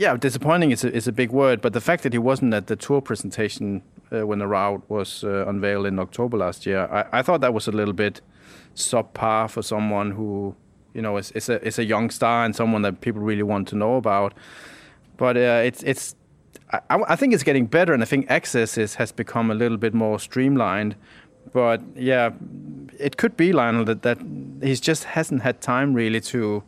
[0.00, 2.68] yeah, disappointing is a, is a big word, but the fact that he wasn't at
[2.68, 7.18] the tour presentation uh, when the route was uh, unveiled in October last year, I,
[7.18, 8.22] I, thought that was a little bit
[8.74, 10.56] subpar for someone who,
[10.94, 13.68] you know, is, is a is a young star and someone that people really want
[13.68, 14.32] to know about.
[15.18, 16.14] But uh, it's it's,
[16.72, 19.76] I, I, think it's getting better, and I think access is, has become a little
[19.76, 20.96] bit more streamlined.
[21.52, 22.30] But yeah,
[22.98, 24.18] it could be Lionel that that
[24.62, 26.62] he just hasn't had time really to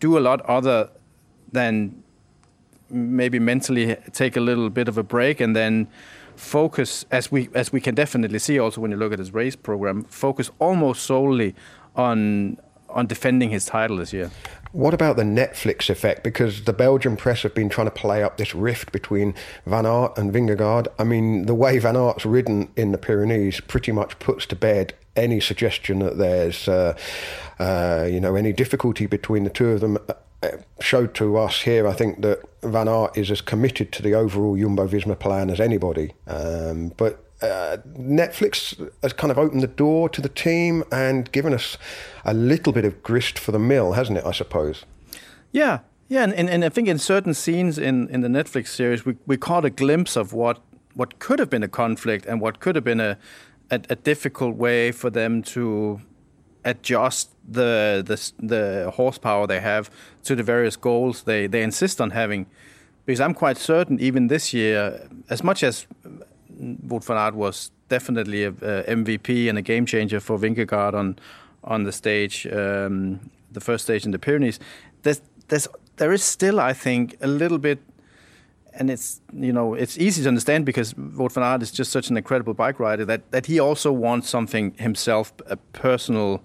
[0.00, 0.90] do a lot other
[1.50, 2.04] than
[2.90, 5.88] maybe mentally take a little bit of a break and then
[6.36, 9.56] focus as we as we can definitely see also when you look at his race
[9.56, 11.54] program focus almost solely
[11.96, 12.56] on
[12.88, 14.30] on defending his title this year
[14.72, 16.22] what about the Netflix effect?
[16.22, 19.34] Because the Belgian press have been trying to play up this rift between
[19.66, 20.88] Van Aert and Vingegaard.
[20.98, 24.94] I mean, the way Van Aert's ridden in the Pyrenees pretty much puts to bed
[25.16, 26.96] any suggestion that there's, uh,
[27.58, 29.98] uh, you know, any difficulty between the two of them
[30.80, 34.56] showed to us here, I think, that Van Aert is as committed to the overall
[34.56, 36.14] Jumbo Visma plan as anybody.
[36.26, 41.54] Um, but uh, Netflix has kind of opened the door to the team and given
[41.54, 41.76] us
[42.24, 44.84] a little bit of grist for the mill, hasn't it, I suppose?
[45.52, 49.04] Yeah, yeah, and, and, and I think in certain scenes in, in the Netflix series,
[49.04, 50.60] we, we caught a glimpse of what,
[50.94, 53.18] what could have been a conflict and what could have been a,
[53.70, 56.00] a, a difficult way for them to
[56.68, 59.90] adjust the, the the horsepower they have
[60.24, 62.46] to the various goals they, they insist on having.
[63.06, 65.86] Because I'm quite certain, even this year, as much as
[66.86, 71.18] Wout van Aert was definitely a, a MVP and a game changer for Vingegaard on
[71.64, 74.60] on the stage, um, the first stage in the Pyrenees,
[75.02, 77.78] there's there's there is still, I think, a little bit
[78.74, 82.10] and it's you know it's easy to understand because Wout van Aert is just such
[82.10, 86.42] an incredible bike rider that that he also wants something himself, a personal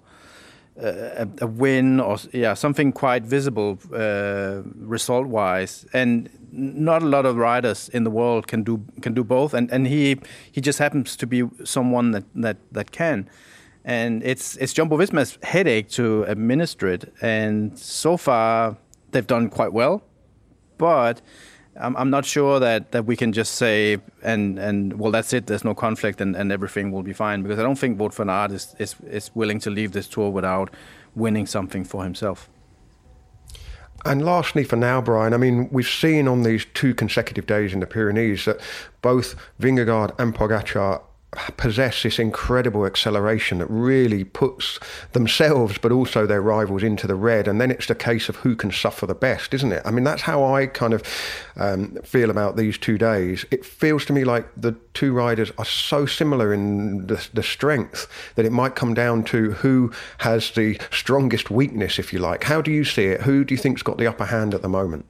[0.76, 7.26] a, a, win or yeah something quite visible uh, result wise and not a lot
[7.26, 9.54] of riders in the world can do can do both.
[9.54, 10.18] And and he
[10.50, 13.28] he just happens to be someone that that that can.
[13.84, 17.12] And it's it's Jumbo Visma's headache to administer it.
[17.20, 18.76] And so far
[19.10, 20.02] they've done quite well.
[20.78, 21.20] But
[21.80, 25.46] I'm, I'm not sure that, that we can just say and and well that's it.
[25.46, 28.30] There's no conflict and, and everything will be fine because I don't think Wout van
[28.30, 30.70] Aert is, is is willing to leave this tour without
[31.14, 32.48] winning something for himself.
[34.06, 37.80] And lastly, for now, Brian, I mean, we've seen on these two consecutive days in
[37.80, 38.60] the Pyrenees that
[39.00, 41.00] both Vingegaard and Pogacar
[41.56, 44.78] possess this incredible acceleration that really puts
[45.12, 47.48] themselves but also their rivals into the red.
[47.48, 49.82] And then it's the case of who can suffer the best isn't it?
[49.84, 51.02] I mean that's how i kind of
[51.56, 53.44] um, feel about these two days.
[53.50, 58.08] It feels to me like the two riders are so similar in the, the strength
[58.34, 62.44] that it might come down to who has the strongest weakness if you like.
[62.44, 63.22] How do you see it?
[63.22, 65.06] Who do you think's got the upper hand at the moment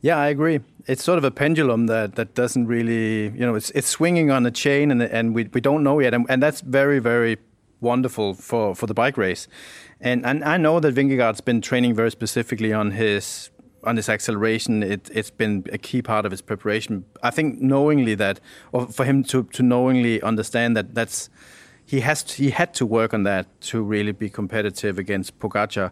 [0.00, 0.60] yeah, I agree.
[0.86, 4.46] It's sort of a pendulum that, that doesn't really, you know, it's it's swinging on
[4.46, 7.38] a chain, and and we, we don't know yet, and, and that's very very
[7.80, 9.48] wonderful for, for the bike race.
[10.00, 13.50] And and I know that Vingegaard's been training very specifically on his
[13.84, 14.82] on his acceleration.
[14.82, 17.04] It it's been a key part of his preparation.
[17.22, 18.40] I think knowingly that,
[18.72, 21.28] or for him to to knowingly understand that that's
[21.84, 25.90] he has to, he had to work on that to really be competitive against Pogacar.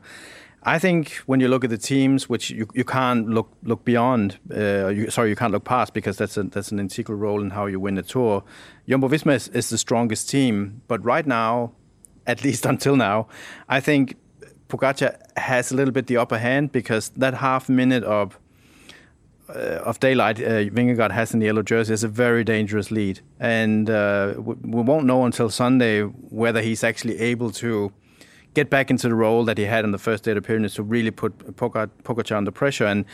[0.63, 4.39] I think when you look at the teams, which you, you can't look look beyond,
[4.55, 7.51] uh, you, sorry, you can't look past because that's a, that's an integral role in
[7.51, 8.43] how you win a tour.
[8.89, 11.73] Jumbo Visma is, is the strongest team, but right now,
[12.27, 13.29] at least until now,
[13.69, 14.17] I think
[14.69, 18.39] Pogacar has a little bit the upper hand because that half minute of
[19.49, 23.21] uh, of daylight uh, Vingegaard has in the yellow jersey is a very dangerous lead,
[23.39, 27.93] and uh, we, we won't know until Sunday whether he's actually able to
[28.59, 30.75] get back into the role that he had in the first day of the Pyrenees
[30.75, 33.05] to really put Pogacar under pressure and.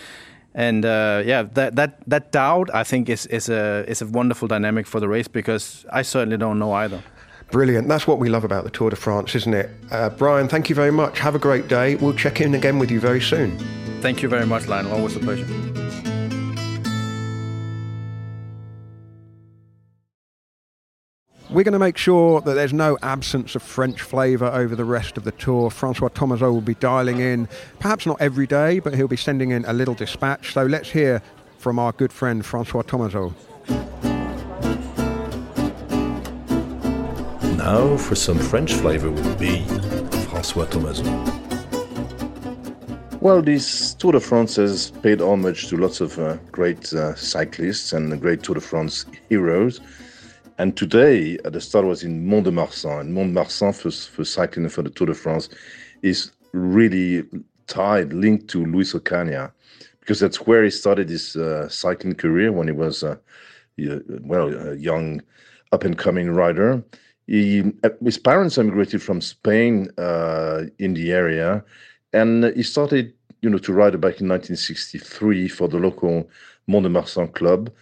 [0.56, 4.46] And uh, yeah, that that that doubt I think is is a is a wonderful
[4.46, 7.02] dynamic for the race because I certainly don't know either.
[7.50, 7.88] Brilliant.
[7.88, 9.68] That's what we love about the Tour de France, isn't it?
[9.90, 11.18] Uh, Brian, thank you very much.
[11.18, 11.96] Have a great day.
[11.96, 13.58] We'll check in again with you very soon.
[14.00, 14.92] Thank you very much, Lionel.
[14.92, 15.44] Always a pleasure.
[21.50, 25.18] We're going to make sure that there's no absence of French flavour over the rest
[25.18, 25.70] of the tour.
[25.70, 29.64] Francois Thomazeau will be dialing in, perhaps not every day, but he'll be sending in
[29.66, 30.54] a little dispatch.
[30.54, 31.22] So let's hear
[31.58, 33.34] from our good friend Francois Thomazeau.
[37.58, 39.64] Now for some French flavour with B,
[40.28, 41.44] Francois Thomazeau.
[43.20, 47.92] Well, this Tour de France has paid homage to lots of uh, great uh, cyclists
[47.92, 49.80] and great Tour de France heroes.
[50.58, 53.00] And today, uh, the start was in Mont de Marsan.
[53.00, 55.48] And Mont de Marsan for, for cycling for the Tour de France
[56.02, 57.24] is really
[57.66, 59.50] tied, linked to Luis Ocaña,
[59.98, 63.16] because that's where he started his uh, cycling career when he was, uh,
[64.22, 65.20] well, a young
[65.72, 66.84] up and coming rider.
[67.26, 71.64] He, uh, his parents emigrated from Spain uh, in the area,
[72.12, 73.12] and he started,
[73.42, 76.28] you know, to ride back in 1963 for the local
[76.68, 77.72] Mont de Marsan club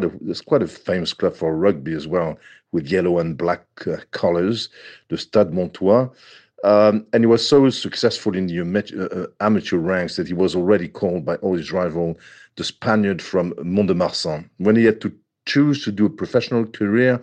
[0.00, 2.38] well, there's quite a famous club for rugby as well,
[2.72, 4.70] with yellow and black uh, colors,
[5.08, 6.08] the Stade Montois.
[6.64, 10.54] Um, and he was so successful in the uh, uh, amateur ranks that he was
[10.54, 12.16] already called by all his rivals
[12.56, 14.48] the Spaniard from Mont de Marsan.
[14.58, 15.12] When he had to
[15.46, 17.20] choose to do a professional career,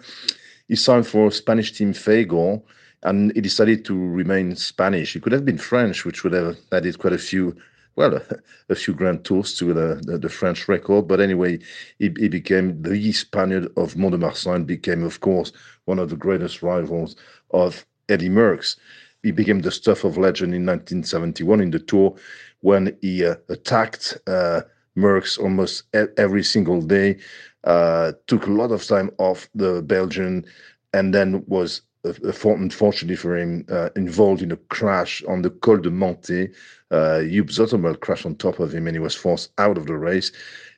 [0.67, 2.62] he signed for Spanish team Fagor,
[3.03, 5.13] and he decided to remain Spanish.
[5.13, 7.55] He could have been French, which would have added quite a few
[7.99, 8.21] well, a,
[8.69, 11.05] a, few grand tours to the, the, the, French record.
[11.07, 11.59] But anyway,
[11.99, 15.51] he, he became the Spaniard of Mont de Marsan, became, of course,
[15.83, 17.17] one of the greatest rivals
[17.51, 18.77] of Eddie Merckx.
[19.21, 22.15] He became the stuff of legend in 1971 in the Tour
[22.62, 24.62] when he uh, attacked uh,
[24.97, 25.83] Merckx almost
[26.17, 27.17] every single day,
[27.65, 30.45] uh, took a lot of time off the Belgian,
[30.93, 35.77] and then was uh, unfortunately for him, uh, involved in a crash on the Col
[35.77, 36.53] de Menté.
[36.91, 40.31] Uh, Zoetemelk crashed on top of him and he was forced out of the race.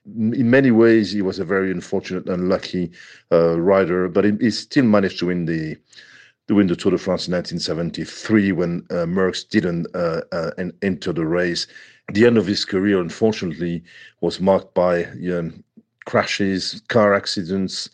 [0.06, 2.92] In many ways, he was a very unfortunate, unlucky
[3.32, 5.78] uh, rider, but he, he, still managed to win the
[6.48, 10.50] to win the Tour de France in 1973 when uh, Merckx didn't uh, uh,
[10.82, 11.68] enter the race.
[12.14, 13.84] The end of his career, unfortunately,
[14.22, 15.08] was marked by
[16.06, 17.90] crashes, car accidents,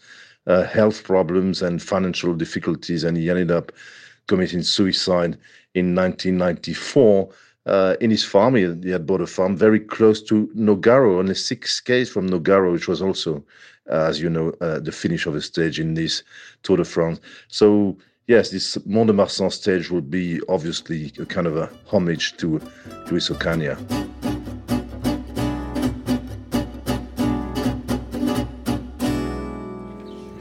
[0.48, 3.72] uh, health problems and financial difficulties, and he ended up
[4.28, 5.38] committing suicide
[5.76, 7.30] in 1994.
[7.66, 11.36] Uh, in his farm, he, he, had bought a farm very close to Nogaro, only
[11.36, 13.44] six k's from Nogaro, which was also,
[13.92, 16.24] uh, as you know, uh, the finish of the stage in this
[16.64, 17.20] Tour de France.
[17.50, 22.38] So, yes, this Mont de Marsan stage would be obviously a kind of a homage
[22.38, 22.62] to
[23.12, 23.78] Luis Ocaña.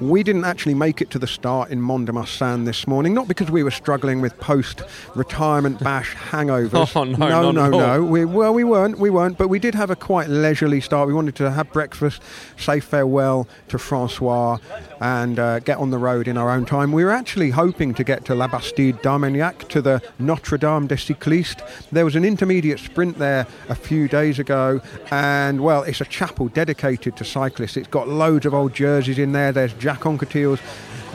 [0.06, 3.26] We didn't actually make it to the start in Mont de Marsan this morning, not
[3.26, 6.94] because we were struggling with post-retirement bash hangovers.
[6.94, 8.04] Oh no, no, no, no.
[8.04, 11.08] We, well, we weren't, we weren't, but we did have a quite leisurely start.
[11.08, 12.22] We wanted to have breakfast,
[12.56, 14.58] say farewell to Francois,
[15.00, 16.92] and uh, get on the road in our own time.
[16.92, 20.98] We were actually hoping to get to La Bastide d'Armagnac, to the Notre Dame des
[20.98, 21.62] Cyclistes.
[21.90, 26.46] There was an intermediate sprint there a few days ago, and well, it's a chapel
[26.46, 27.76] dedicated to cyclists.
[27.76, 29.50] It's got loads of old jerseys in there.
[29.50, 30.60] There's Jacques Anquetil's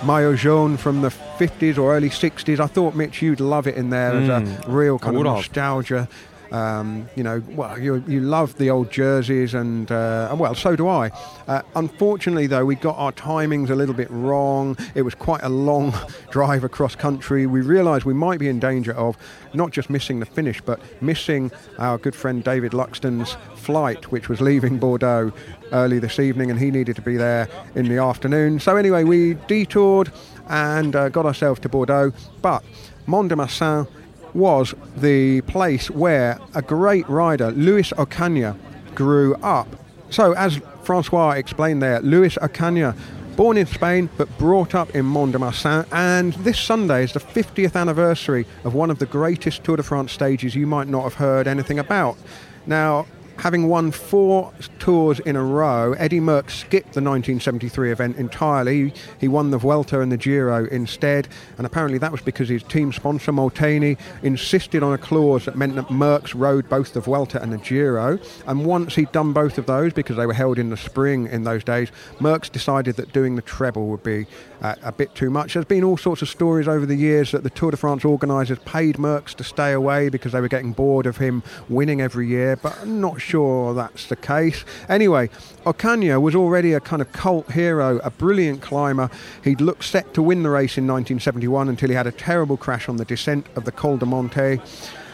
[0.06, 2.60] maillot jaune from the 50s or early 60s.
[2.60, 4.63] I thought, Mitch, you'd love it in there mm, as a mm.
[4.67, 6.08] real kind of nostalgia
[6.51, 10.87] um, you know, well, you, you love the old jerseys, and uh, well, so do
[10.87, 11.11] I.
[11.47, 14.77] Uh, unfortunately, though, we got our timings a little bit wrong.
[14.93, 15.93] It was quite a long
[16.31, 17.45] drive across country.
[17.45, 19.17] We realised we might be in danger of
[19.53, 24.41] not just missing the finish, but missing our good friend David Luxton's flight, which was
[24.41, 25.31] leaving Bordeaux
[25.71, 28.59] early this evening, and he needed to be there in the afternoon.
[28.59, 30.11] So anyway, we detoured
[30.49, 32.11] and uh, got ourselves to Bordeaux,
[32.41, 32.63] but
[33.07, 33.87] Mont de Marsan
[34.34, 38.58] was the place where a great rider, Luis Ocaña,
[38.96, 39.67] grew up.
[40.10, 42.96] So, as Francois explained there, Luis Ocaña,
[43.36, 47.20] born in Spain but brought up in Mont de Marsan, and this Sunday is the
[47.20, 51.15] 50th anniversary of one of the greatest Tour de France stages you might not have
[51.15, 52.17] heard anything about.
[52.65, 53.08] Now,
[53.42, 58.94] Having won four tours in a row, Eddie Merckx skipped the 1973 event entirely.
[59.19, 61.27] He won the Vuelta and the Giro instead,
[61.58, 65.73] and apparently that was because his team sponsor Molteni insisted on a clause that meant
[65.73, 68.19] that Merckx rode both the Vuelta and the Giro.
[68.46, 71.44] And once he'd done both of those, because they were held in the spring in
[71.44, 74.27] those days, Merckx decided that doing the treble would be
[74.62, 75.56] uh, a bit too much.
[75.56, 78.60] There's been all sorts of stories over the years that the Tour de France organisers
[78.65, 82.56] paid Merckx to stay away because they were getting bored of him winning every year,
[82.56, 83.31] but I'm not sure
[83.73, 84.65] that's the case.
[84.90, 85.29] Anyway,
[85.65, 89.10] Ocaña was already a kind of cult hero, a brilliant climber.
[89.44, 92.90] He'd looked set to win the race in 1971 until he had a terrible crash
[92.90, 94.60] on the descent of the Col de Menté.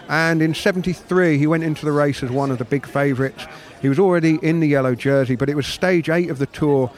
[0.09, 3.45] And in 73, he went into the race as one of the big favourites.
[3.81, 6.91] He was already in the yellow jersey, but it was stage eight of the tour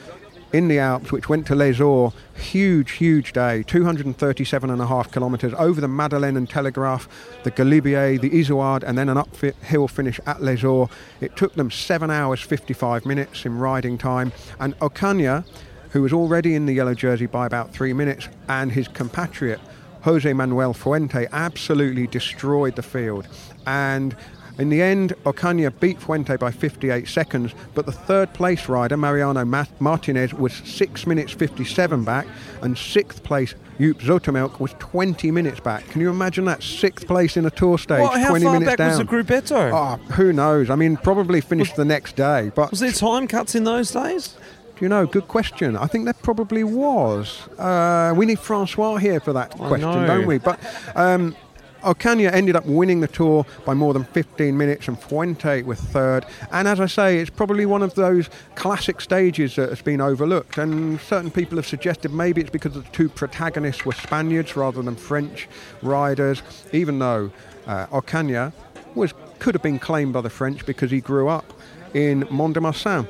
[0.52, 2.12] in the Alps, which went to Les Orres.
[2.34, 3.62] Huge, huge day.
[3.62, 7.08] 237 and a half kilometres over the Madeleine and Telegraph,
[7.44, 10.90] the Galibier, the Izoard, and then an uphill finish at Les Orres.
[11.20, 14.32] It took them 7 hours 55 minutes in riding time.
[14.58, 15.44] And Ocaña,
[15.90, 19.60] who was already in the yellow jersey by about three minutes, and his compatriot,
[20.02, 23.28] Jose Manuel Fuente, absolutely destroyed the field.
[23.66, 24.16] And
[24.60, 29.44] in the end, Ocaña beat Fuente by 58 seconds, but the third place rider, Mariano
[29.80, 32.26] Martinez, was 6 minutes 57 back,
[32.62, 35.86] and sixth place, Joop Zoetemelk, was 20 minutes back.
[35.88, 36.62] Can you imagine that?
[36.62, 38.88] Sixth place in a tour stage, What, how 20 far minutes back down.
[38.90, 39.72] was the Gruppetto?
[39.72, 40.68] Ah, who knows?
[40.68, 42.52] I mean, probably finished the next day.
[42.54, 44.36] But Was there time cuts in those days?
[44.76, 45.06] do you know?
[45.06, 45.76] Good question.
[45.76, 47.48] I think there probably was.
[47.58, 50.06] Uh, we need Francois here for that I question, know.
[50.06, 50.38] don't we?
[50.38, 50.58] But
[50.96, 51.36] um,
[51.82, 56.26] Ocaña ended up winning the tour by more than 15 minutes, and Fuente was third.
[56.52, 60.58] And as I say, it's probably one of those classic stages that has been overlooked.
[60.58, 64.96] And certain people have suggested maybe it's because the two protagonists were Spaniards rather than
[64.96, 65.48] French
[65.82, 67.30] riders, even though
[67.66, 68.52] uh, Ocaña
[68.94, 71.52] was could have been claimed by the French because he grew up
[71.94, 73.08] in Mont de Marsan.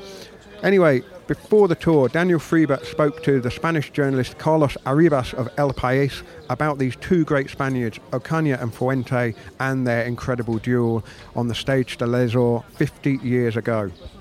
[0.62, 5.72] Anyway, before the tour, Daniel Friebe spoke to the Spanish journalist Carlos Arribas of El
[5.72, 11.02] País about these two great Spaniards, Ocaña and Fuente, and their incredible duel
[11.34, 13.90] on the stage de Les Orres 50 years ago.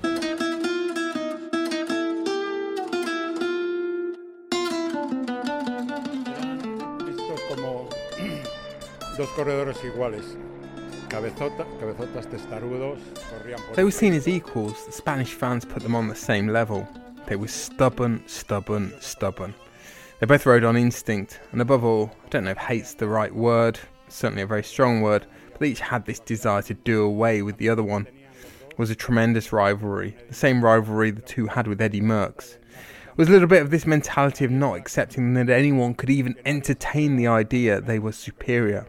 [9.18, 10.24] dos corredores iguales.
[13.74, 14.86] They were seen as equals.
[14.86, 16.88] The Spanish fans put them on the same level.
[17.26, 19.54] They were stubborn, stubborn, stubborn.
[20.20, 23.34] They both rode on instinct, and above all, I don't know if hate's the right
[23.34, 27.42] word, certainly a very strong word, but they each had this desire to do away
[27.42, 28.06] with the other one.
[28.70, 32.54] It was a tremendous rivalry, the same rivalry the two had with Eddie Merckx.
[32.54, 36.36] It was a little bit of this mentality of not accepting that anyone could even
[36.44, 38.86] entertain the idea they were superior.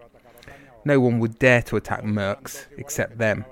[0.86, 3.46] No one would dare to attack Merckx except them.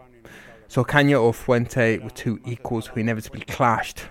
[0.67, 4.01] So or Fuente were two equals who inevitably clashed.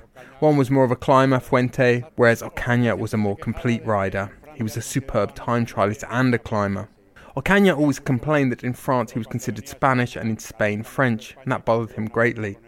[0.40, 4.30] One was more of a climber, Fuente, whereas Ocaña was a more complete rider.
[4.54, 6.88] He was a superb time trialist and a climber.
[7.36, 11.52] Ocaña always complained that in France he was considered Spanish and in Spain French, and
[11.52, 12.58] that bothered him greatly.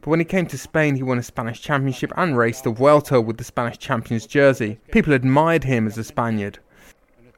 [0.00, 3.20] But when he came to Spain, he won a Spanish championship and raced the Vuelta
[3.20, 4.78] with the Spanish champion's jersey.
[4.92, 6.60] People admired him as a Spaniard.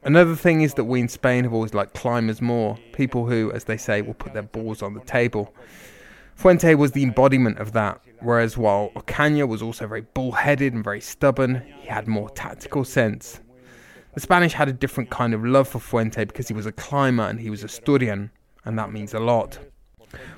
[0.07, 3.65] Another thing is that we in Spain have always liked climbers more, people who, as
[3.65, 5.53] they say, will put their balls on the table.
[6.35, 11.01] Fuente was the embodiment of that, whereas while Ocaña was also very bullheaded and very
[11.01, 13.41] stubborn, he had more tactical sense.
[14.13, 17.23] The Spanish had a different kind of love for Fuente because he was a climber
[17.23, 18.31] and he was Asturian,
[18.63, 19.59] and that means a lot.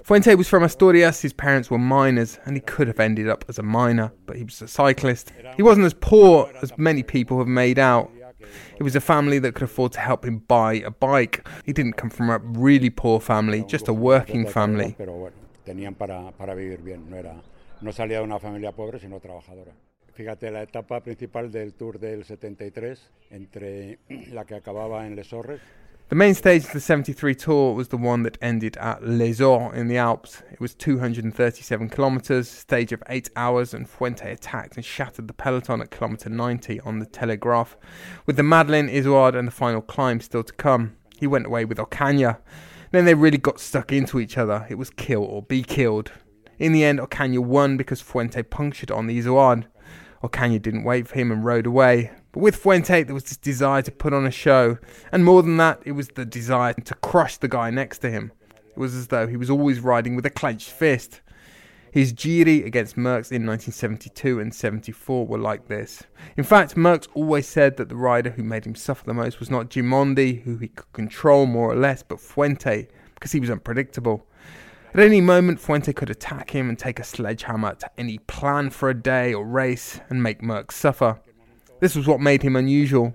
[0.03, 3.59] Fuente was from Asturias, his parents were miners, and he could have ended up as
[3.59, 5.31] a miner, but he was a cyclist.
[5.55, 8.09] He wasn't as poor as many people have made out.
[8.39, 11.43] It was a family that could afford to help him buy a bike.
[11.65, 14.95] He didn't come from a really poor family, just a working family.
[20.19, 23.99] Fíjate, la etapa principal del Tour del 73, entre
[24.31, 25.61] la que acababa en Les Orres,
[26.09, 29.77] The main stage of the 73 tour was the one that ended at Les Orres
[29.77, 30.41] in the Alps.
[30.51, 35.81] It was 237 kilometres, stage of 8 hours, and Fuente attacked and shattered the peloton
[35.81, 37.77] at kilometre 90 on the Telegraph.
[38.25, 41.77] With the Madeleine, Izoard, and the final climb still to come, he went away with
[41.77, 42.39] Ocaña.
[42.89, 44.65] Then they really got stuck into each other.
[44.67, 46.11] It was kill or be killed.
[46.57, 49.65] In the end, Ocaña won because Fuente punctured on the Izoard.
[50.23, 52.09] Ocaña didn't wait for him and rode away.
[52.31, 54.77] But with Fuente, there was this desire to put on a show.
[55.11, 58.31] And more than that, it was the desire to crush the guy next to him.
[58.69, 61.21] It was as though he was always riding with a clenched fist.
[61.91, 66.03] His Giri against Merckx in 1972 and 74 were like this.
[66.37, 69.49] In fact, Merckx always said that the rider who made him suffer the most was
[69.49, 74.27] not Gimondi, who he could control more or less, but Fuente, because he was unpredictable.
[74.93, 78.89] At any moment, Fuente could attack him and take a sledgehammer to any plan for
[78.89, 81.19] a day or race and make Merckx suffer.
[81.79, 83.13] This was what made him unusual.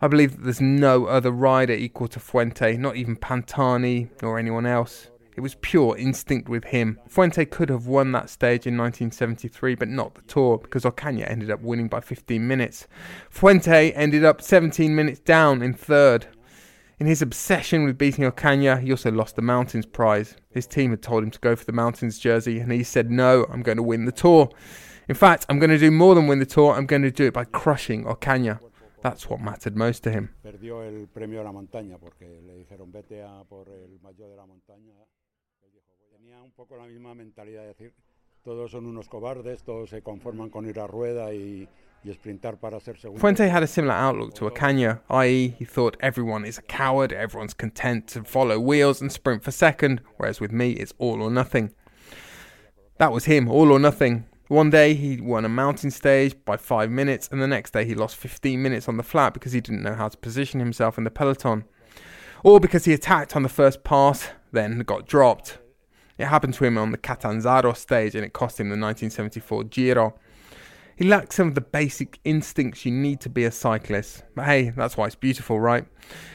[0.00, 4.66] I believe that there's no other rider equal to Fuente, not even Pantani or anyone
[4.66, 5.08] else.
[5.36, 7.00] It was pure instinct with him.
[7.08, 11.50] Fuente could have won that stage in 1973, but not the Tour because Ocaña ended
[11.50, 12.86] up winning by 15 minutes.
[13.30, 16.28] Fuente ended up 17 minutes down in third.
[17.00, 20.36] In his obsession with beating Ocaña, he also lost the Mountains prize.
[20.50, 23.46] His team had told him to go for the Mountains jersey, and he said, No,
[23.50, 24.50] I'm going to win the Tour.
[25.08, 27.26] In fact, I'm going to do more than win the Tour, I'm going to do
[27.26, 28.58] it by crushing Ocaña.
[29.02, 30.30] That's what mattered most to him.
[30.42, 34.36] Perdió el premio de la montaña porque le dijeron vete a por el mayor de
[34.36, 34.94] la montaña.
[36.10, 37.92] Tenía un poco la misma mentalidad de decir
[38.44, 41.68] todos son unos cobardes, todos se conforman con ir a rueda y,
[42.02, 43.20] y sprintar para ser segundo.
[43.20, 47.54] Fuente had a similar outlook to Ocaña, i.e., he thought everyone is a coward, everyone's
[47.54, 51.74] content to follow wheels and sprint for second, whereas with me it's all or nothing.
[52.98, 54.24] That was him, all or nothing.
[54.48, 57.94] One day he won a mountain stage by five minutes, and the next day he
[57.94, 61.04] lost 15 minutes on the flat because he didn't know how to position himself in
[61.04, 61.64] the peloton.
[62.42, 65.58] Or because he attacked on the first pass, then got dropped.
[66.18, 70.14] It happened to him on the Catanzaro stage and it cost him the 1974 Giro.
[70.96, 74.22] He lacked some of the basic instincts you need to be a cyclist.
[74.36, 75.86] But hey, that's why it's beautiful, right?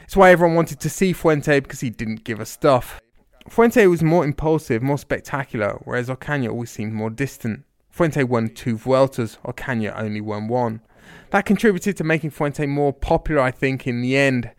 [0.03, 2.99] It's why everyone wanted to see Fuente because he didn't give a stuff.
[3.47, 7.63] Fuente was more impulsive, more spectacular, whereas Ocaña always seemed more distant.
[7.99, 10.79] Fuente won two Vueltas, Ocaña only won one.
[11.31, 14.51] That contributed to making Fuente more popular, I think, in the end.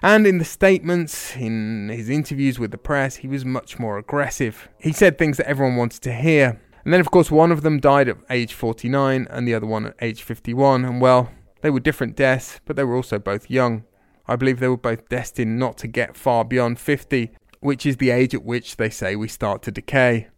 [0.00, 4.70] And in the statements, in his interviews with the press, he was much more aggressive.
[4.78, 6.62] He said things that everyone wanted to hear.
[6.82, 9.84] And then, of course, one of them died at age 49 and the other one
[9.84, 10.86] at age 51.
[10.86, 11.30] And well,
[11.60, 13.84] they were different deaths, but they were also both young.
[14.26, 18.08] I believe they were both destined not to get far beyond 50, which is the
[18.08, 20.28] age at which they say we start to decay.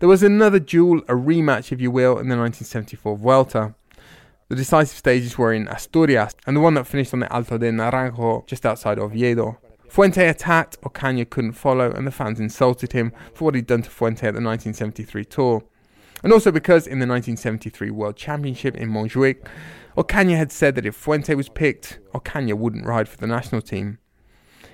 [0.00, 3.74] There was another duel, a rematch, if you will, in the 1974 Vuelta.
[4.48, 7.70] The decisive stages were in Asturias, and the one that finished on the Alto de
[7.70, 9.58] Naranco, just outside Oviedo.
[9.90, 13.90] Fuente attacked, Ocaña couldn't follow, and the fans insulted him for what he'd done to
[13.90, 15.62] Fuente at the 1973 Tour.
[16.24, 19.46] And also because in the 1973 World Championship in Montjuic,
[19.98, 23.98] Ocaña had said that if Fuente was picked, Ocaña wouldn't ride for the national team.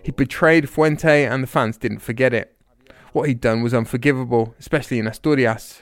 [0.05, 2.56] He betrayed Fuente, and the fans didn't forget it.
[3.17, 5.81] What he'd done was unforgivable, especially in Asturias.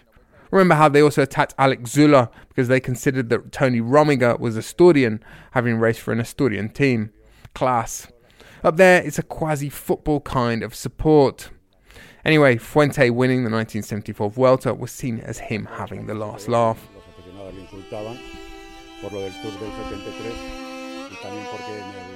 [0.53, 5.19] Remember how they also attacked Alex Zülle because they considered that Tony Rominger was Asturian,
[5.51, 7.11] having raced for an Asturian team.
[7.53, 8.07] Clas.
[8.63, 11.51] Up there, it's a quasi football kind of support.
[12.25, 16.87] Anyway, Fuente winning the 1974 Vuelta was seen as him having the last laugh.
[19.03, 20.65] Por lo del Tour del 73
[21.11, 22.14] y también porque en el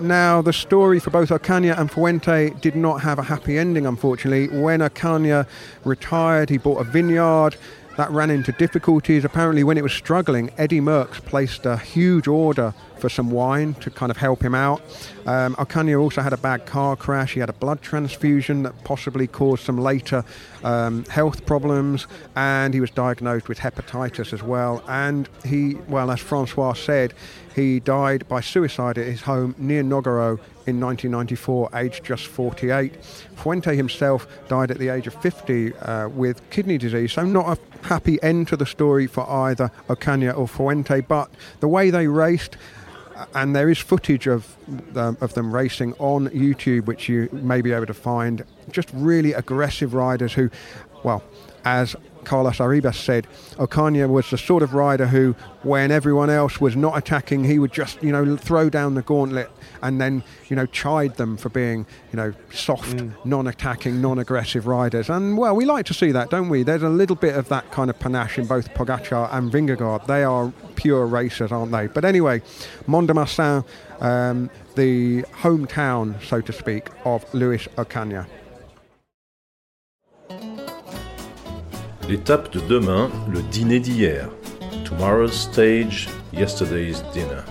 [0.00, 4.48] Now, the story for both Ocaña and Fuente did not have a happy ending, unfortunately.
[4.48, 5.46] When Ocaña
[5.84, 7.56] retired, he bought a vineyard.
[7.96, 9.24] That ran into difficulties.
[9.24, 13.90] Apparently, when it was struggling, Eddie Merckx placed a huge order for some wine to
[13.90, 14.80] kind of help him out.
[15.26, 17.34] Um, Ocaña also had a bad car crash.
[17.34, 20.24] He had a blood transfusion that possibly caused some later
[20.64, 24.82] um, health problems, and he was diagnosed with hepatitis as well.
[24.88, 27.14] And he, well, as Francois said,
[27.54, 33.04] he died by suicide at his home near Nogaro in 1994, aged just 48.
[33.36, 37.86] Fuente himself died at the age of 50 uh, with kidney disease, so not a
[37.86, 42.56] happy end to the story for either Ocaña or Fuente, but the way they raced,
[43.14, 44.56] uh, and there is footage of
[44.96, 48.44] um, of them racing on YouTube, which you may be able to find.
[48.70, 50.50] Just really aggressive riders who,
[51.02, 51.22] well,
[51.64, 51.94] as
[52.24, 56.96] Carlos Arribas said, Ocaña was the sort of rider who, when everyone else was not
[56.96, 59.50] attacking, he would just, you know, throw down the gauntlet
[59.82, 65.08] and then, you know, chide them for being, you know, soft, non-attacking, non-aggressive riders.
[65.10, 66.62] And well, we like to see that, don't we?
[66.62, 70.06] There's a little bit of that kind of panache in both Pogacar and Vingegaard.
[70.06, 71.86] They are pure racers, aren't they?
[71.86, 72.42] But anyway,
[72.86, 73.64] Mont de Marsan,
[74.00, 78.26] um, the hometown, so to speak, of Luis Ocaña.
[82.08, 84.28] L'étape de demain, le dîner d'hier.
[84.84, 87.42] Tomorrow's stage, yesterday's dinner.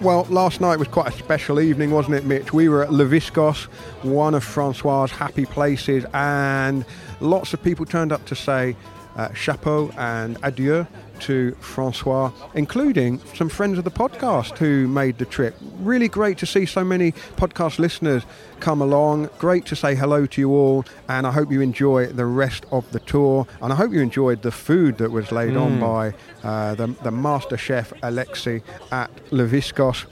[0.00, 2.52] Well, last night was quite a special evening, wasn't it, Mitch?
[2.52, 3.68] We were at Le Viscos,
[4.02, 6.84] one of Francois' happy places, and
[7.20, 8.74] lots of people turned up to say
[9.16, 10.86] uh, chapeau and adieu
[11.18, 15.56] to Francois, including some friends of the podcast who made the trip.
[15.80, 18.22] Really great to see so many podcast listeners
[18.60, 19.30] come along.
[19.38, 22.90] Great to say hello to you all, and I hope you enjoy the rest of
[22.92, 23.46] the tour.
[23.62, 25.80] And I hope you enjoyed the food that was laid on Mm.
[25.80, 26.14] by
[26.46, 28.62] uh, the, the master chef Alexi
[28.92, 30.04] at Le Viscos.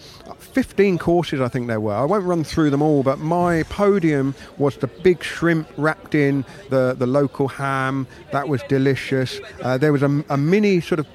[0.55, 1.93] 15 courses, I think there were.
[1.95, 6.45] I won't run through them all, but my podium was the big shrimp wrapped in
[6.71, 8.07] the, the local ham.
[8.31, 9.41] That was delicious.
[9.61, 11.07] Uh, there was a, a mini sort of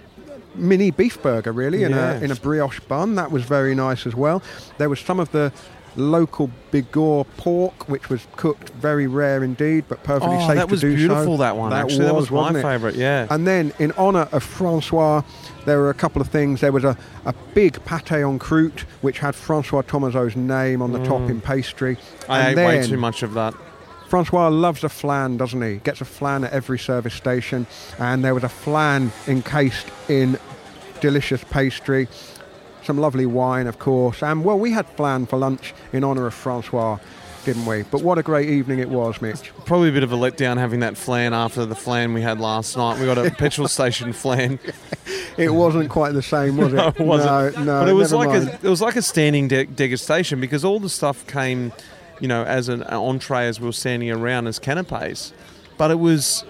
[0.56, 2.22] mini beef burger, really, in, Yes.
[2.22, 3.16] a, in a brioche bun.
[3.16, 4.42] That was very nice as well.
[4.78, 5.54] There was some of the
[5.96, 10.72] local Bigorre pork, which was cooked very rare indeed, but perfectly Oh, safe that to
[10.72, 10.96] was do so.
[10.98, 12.06] beautiful, that one, actually.
[12.06, 13.28] That was my favourite, yeah.
[13.30, 15.24] And then, in honour of Francois,
[15.66, 16.62] there were a couple of things.
[16.62, 21.00] There was a, a big pate en croûte, which had Francois Thomazeau's name on the
[21.04, 21.30] top Mm.
[21.30, 21.98] in pastry.
[22.28, 23.54] I And ate way too much of that.
[24.08, 25.76] Francois loves a flan, doesn't he?
[25.78, 27.68] Gets a flan at every service station,
[28.00, 30.38] and there was a flan encased in
[31.02, 32.08] delicious pastry,
[32.90, 36.34] some lovely wine, of course, and well, we had flan for lunch in honour of
[36.34, 36.98] Francois,
[37.46, 37.84] didn't we?
[37.84, 39.54] But what a great evening it was, Mitch.
[39.64, 42.76] Probably a bit of a letdown having that flan after the flan we had last
[42.76, 43.00] night.
[43.00, 44.58] We got a petrol station flan.
[45.38, 46.78] It wasn't quite the same, was it?
[46.80, 47.58] No, it wasn't.
[47.58, 47.80] No, no.
[47.82, 48.50] but it was like mind.
[48.50, 51.72] a it was like a standing de- degustation because all the stuff came,
[52.20, 55.32] you know, as an entree as we were standing around as canapes.
[55.78, 56.44] But it was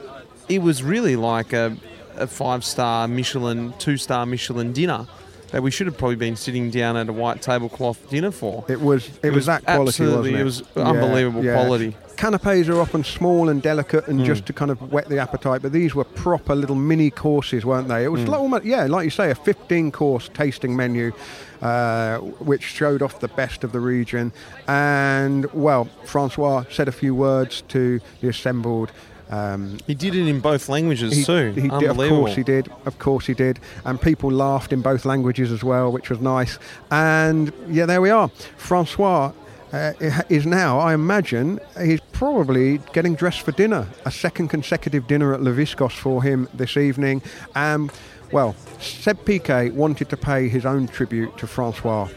[0.48, 1.76] it was really like a,
[2.16, 5.06] a five star Michelin, two star Michelin dinner
[5.52, 8.66] that we should have probably been sitting down at a white tablecloth dinner for.
[8.68, 10.40] It was it, was, that quality, wasn't it?
[10.40, 11.54] it was Yeah, unbelievable yeah.
[11.54, 11.96] quality.
[12.18, 14.26] Canapes are often small and delicate and Mm.
[14.26, 17.88] just to kind of whet the appetite, but these were proper little mini courses, weren't
[17.88, 18.04] they?
[18.04, 18.28] It was Mm.
[18.28, 21.14] like almost, yeah, like you say, a 15 course tasting menu,
[21.62, 24.34] uh, which showed off the best of the region.
[24.68, 28.92] And, well, Francois said a few words to the assembled.
[29.30, 31.52] Um, He did it in both languages he, too.
[31.52, 32.72] he did, of course he did.
[32.86, 33.60] Of course he did.
[33.86, 36.58] And people laughed in both languages as well, which was nice.
[36.90, 38.30] And yeah, there we are.
[38.58, 39.32] Francois
[39.72, 39.94] uh,
[40.30, 43.88] is now, I imagine, he's probably getting dressed for dinner.
[44.06, 47.22] A second consecutive dinner at Le Viscos for him this evening.
[47.56, 47.92] Um,
[48.32, 52.10] well, Seb Piquet wanted to pay his own tribute to Francois.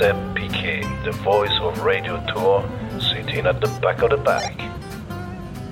[0.00, 0.34] Seb
[1.04, 2.64] the voice of Radio Tour,
[2.98, 4.58] sitting at the back of the pack.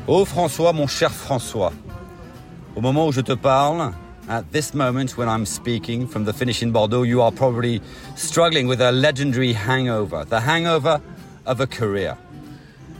[0.07, 1.73] Oh François, mon cher François,
[2.77, 3.95] au moment où je te parle,
[4.29, 7.81] at this moment when I'm speaking from the finish in Bordeaux, you are probably
[8.17, 11.01] struggling with a legendary hangover, the hangover
[11.47, 12.19] of a career.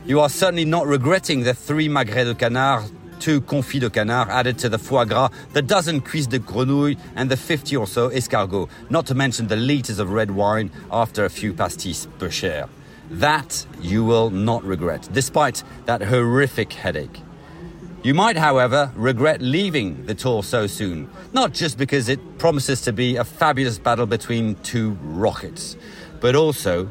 [0.07, 4.57] You are certainly not regretting the three magrets de canard, two confits de canard added
[4.59, 8.69] to the foie gras, the dozen cuisses de grenouille, and the 50 or so escargots,
[8.89, 12.67] not to mention the litres of red wine after a few pastis peu cher.
[13.11, 17.21] That you will not regret, despite that horrific headache.
[18.01, 22.93] You might, however, regret leaving the tour so soon, not just because it promises to
[22.93, 25.75] be a fabulous battle between two rockets,
[26.21, 26.87] but also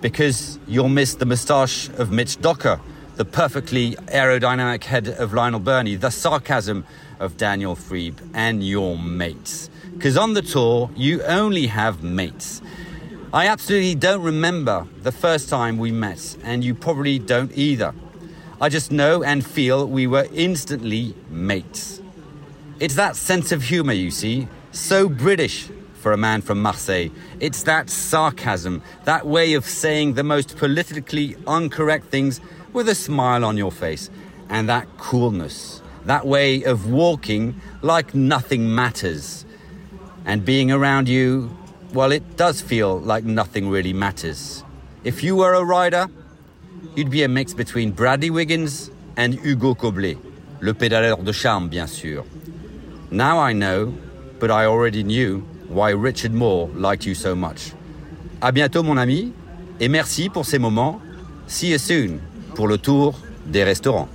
[0.00, 2.80] because you'll miss the moustache of Mitch Docker,
[3.16, 6.84] the perfectly aerodynamic head of Lionel Birnie, the sarcasm
[7.20, 9.68] of Daniel Friebe, and your mates.
[9.92, 12.62] Because on the tour, you only have mates.
[13.32, 17.94] I absolutely don't remember the first time we met, and you probably don't either.
[18.60, 22.00] I just know and feel we were instantly mates.
[22.80, 27.10] It's that sense of humour, you see, so British for a man from Marseille.
[27.38, 32.40] It's that sarcasm, that way of saying the most politically incorrect things
[32.72, 34.10] with a smile on your face,
[34.48, 39.44] and that coolness, that way of walking like nothing matters.
[40.24, 41.50] And being around you,
[41.92, 44.64] well, it does feel like nothing really matters.
[45.04, 46.06] If you were a rider,
[46.96, 50.16] you'd be a mix between Bradley Wiggins and Hugo Koblet,
[50.60, 52.24] le pédaleur de charme, bien sûr.
[53.10, 53.92] Now I know,
[54.38, 57.72] but I already knew, why Richard Moore liked you so much.
[58.40, 59.32] À bientôt, mon ami,
[59.80, 61.00] et merci pour ces moments.
[61.46, 62.20] See you soon
[62.54, 63.14] pour le tour
[63.46, 64.08] des restaurants.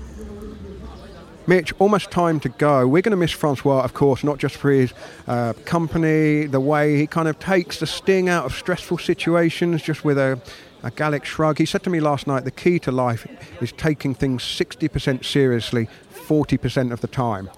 [1.47, 2.85] Mitch, almost time to go.
[2.85, 4.93] We're going to miss Francois, of course, not just for his
[5.27, 10.03] uh, company, the way he kind of takes the sting out of stressful situations just
[10.03, 10.41] with a,
[10.87, 11.57] a Gallic shrug.
[11.57, 13.27] He said to me last night the key to life
[13.61, 15.87] is taking things 60% seriously
[16.27, 17.49] 40% of the time,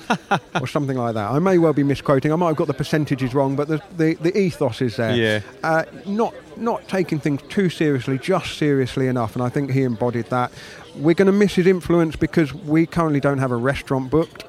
[0.60, 1.30] or something like that.
[1.30, 2.32] I may well be misquoting.
[2.32, 5.16] I might have got the percentages wrong, but the, the, the ethos is there.
[5.16, 5.40] Yeah.
[5.62, 10.26] Uh, not not taking things too seriously, just seriously enough, and I think he embodied
[10.26, 10.52] that.
[10.96, 14.44] We're going to miss his influence because we currently don't have a restaurant booked.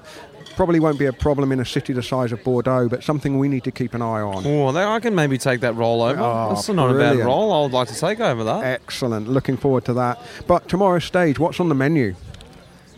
[0.62, 3.48] Probably won't be a problem in a city the size of Bordeaux, but something we
[3.48, 4.46] need to keep an eye on.
[4.46, 6.22] Oh, I can maybe take that roll over.
[6.22, 7.52] Oh, That's not a bad role.
[7.52, 8.64] I would like to take over that.
[8.64, 9.28] Excellent.
[9.28, 10.22] Looking forward to that.
[10.46, 12.14] But tomorrow's stage, what's on the menu?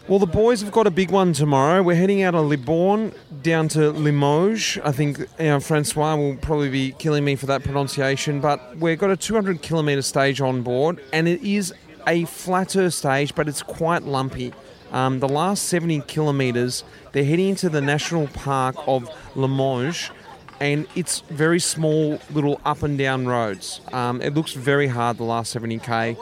[0.09, 1.81] Well, the boys have got a big one tomorrow.
[1.81, 4.77] We're heading out of Libourne down to Limoges.
[4.83, 8.99] I think you know, Francois will probably be killing me for that pronunciation, but we've
[8.99, 11.73] got a 200 kilometre stage on board, and it is
[12.07, 14.51] a flatter stage, but it's quite lumpy.
[14.93, 20.11] Um, the last 70 kilometres, they're heading into the national park of Limoges,
[20.59, 23.81] and it's very small little up and down roads.
[23.91, 26.15] Um, it looks very hard the last 70k.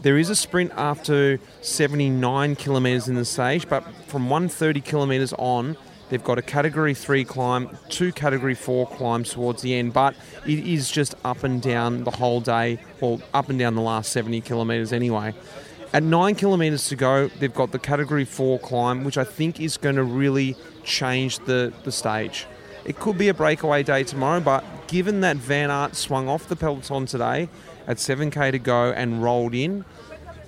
[0.00, 5.76] There is a sprint after 79 kilometres in the stage, but from 130 kilometres on,
[6.08, 10.14] they've got a category 3 climb, two category 4 climbs towards the end, but
[10.46, 14.12] it is just up and down the whole day, or up and down the last
[14.12, 15.34] 70 kilometres anyway.
[15.94, 19.78] At 9 kilometres to go, they've got the category 4 climb, which I think is
[19.78, 22.46] going to really change the, the stage.
[22.84, 26.56] It could be a breakaway day tomorrow, but given that Van Aert swung off the
[26.56, 27.48] peloton today
[27.86, 29.86] at 7k to go and rolled in,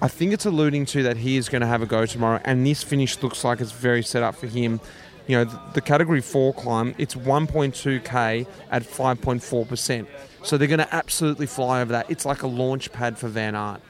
[0.03, 2.67] I think it's alluding to that he is going to have a go tomorrow, and
[2.67, 4.81] this finish looks like it's very set up for him.
[5.27, 10.07] You know, the, the category four climb, it's 1.2k at 5.4%.
[10.43, 12.11] So they're going to absolutely fly over that.
[12.11, 13.81] It's like a launch pad for Van Aert.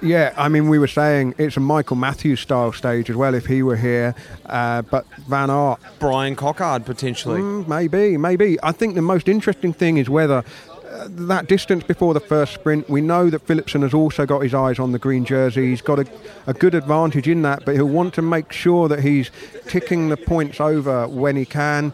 [0.00, 3.46] Yeah, I mean, we were saying it's a Michael Matthews style stage as well if
[3.46, 4.14] he were here,
[4.46, 5.80] uh, but Van Aert.
[5.98, 7.40] Bryan Coquard potentially.
[7.40, 8.58] Mm, maybe, maybe.
[8.62, 10.44] I think the most interesting thing is whether
[10.88, 14.54] uh, that distance before the first sprint, we know that Philipsen has also got his
[14.54, 15.70] eyes on the green jersey.
[15.70, 16.06] He's got a,
[16.46, 19.30] a good advantage in that, but he'll want to make sure that he's
[19.66, 21.92] ticking the points over when he can.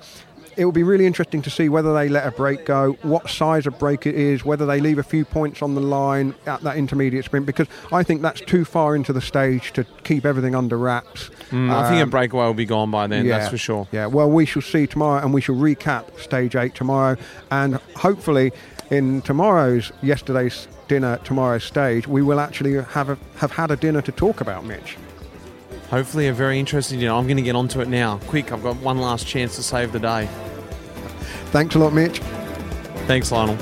[0.57, 3.66] It will be really interesting to see whether they let a break go, what size
[3.66, 6.76] of break it is, whether they leave a few points on the line at that
[6.76, 10.78] intermediate sprint, because I think that's too far into the stage to keep everything under
[10.78, 11.30] wraps.
[11.50, 13.88] Mm, I think a Um, breakaway will be gone by then, yeah, that's for sure.
[13.92, 17.16] Yeah, well, we shall see tomorrow, and we shall recap stage eight tomorrow,
[17.50, 18.52] and hopefully,
[18.90, 24.02] in tomorrow's yesterday's dinner, tomorrow's stage, we will actually have a, have had a dinner
[24.02, 24.96] to talk about, Mitch.
[25.95, 27.12] Hopefully, a very interesting dinner.
[27.12, 28.18] I'm going to get onto it now.
[28.26, 30.28] Quick, I've got one last chance to save the day.
[31.53, 32.18] Thanks a lot, Mitch.
[33.07, 33.55] Thanks, Lionel.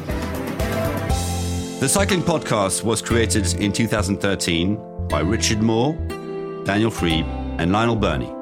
[1.79, 5.93] The Cycling Podcast was created in 2013 by Richard Moore,
[6.65, 7.27] Daniel Friebe,
[7.59, 8.42] and Lionel Birnie.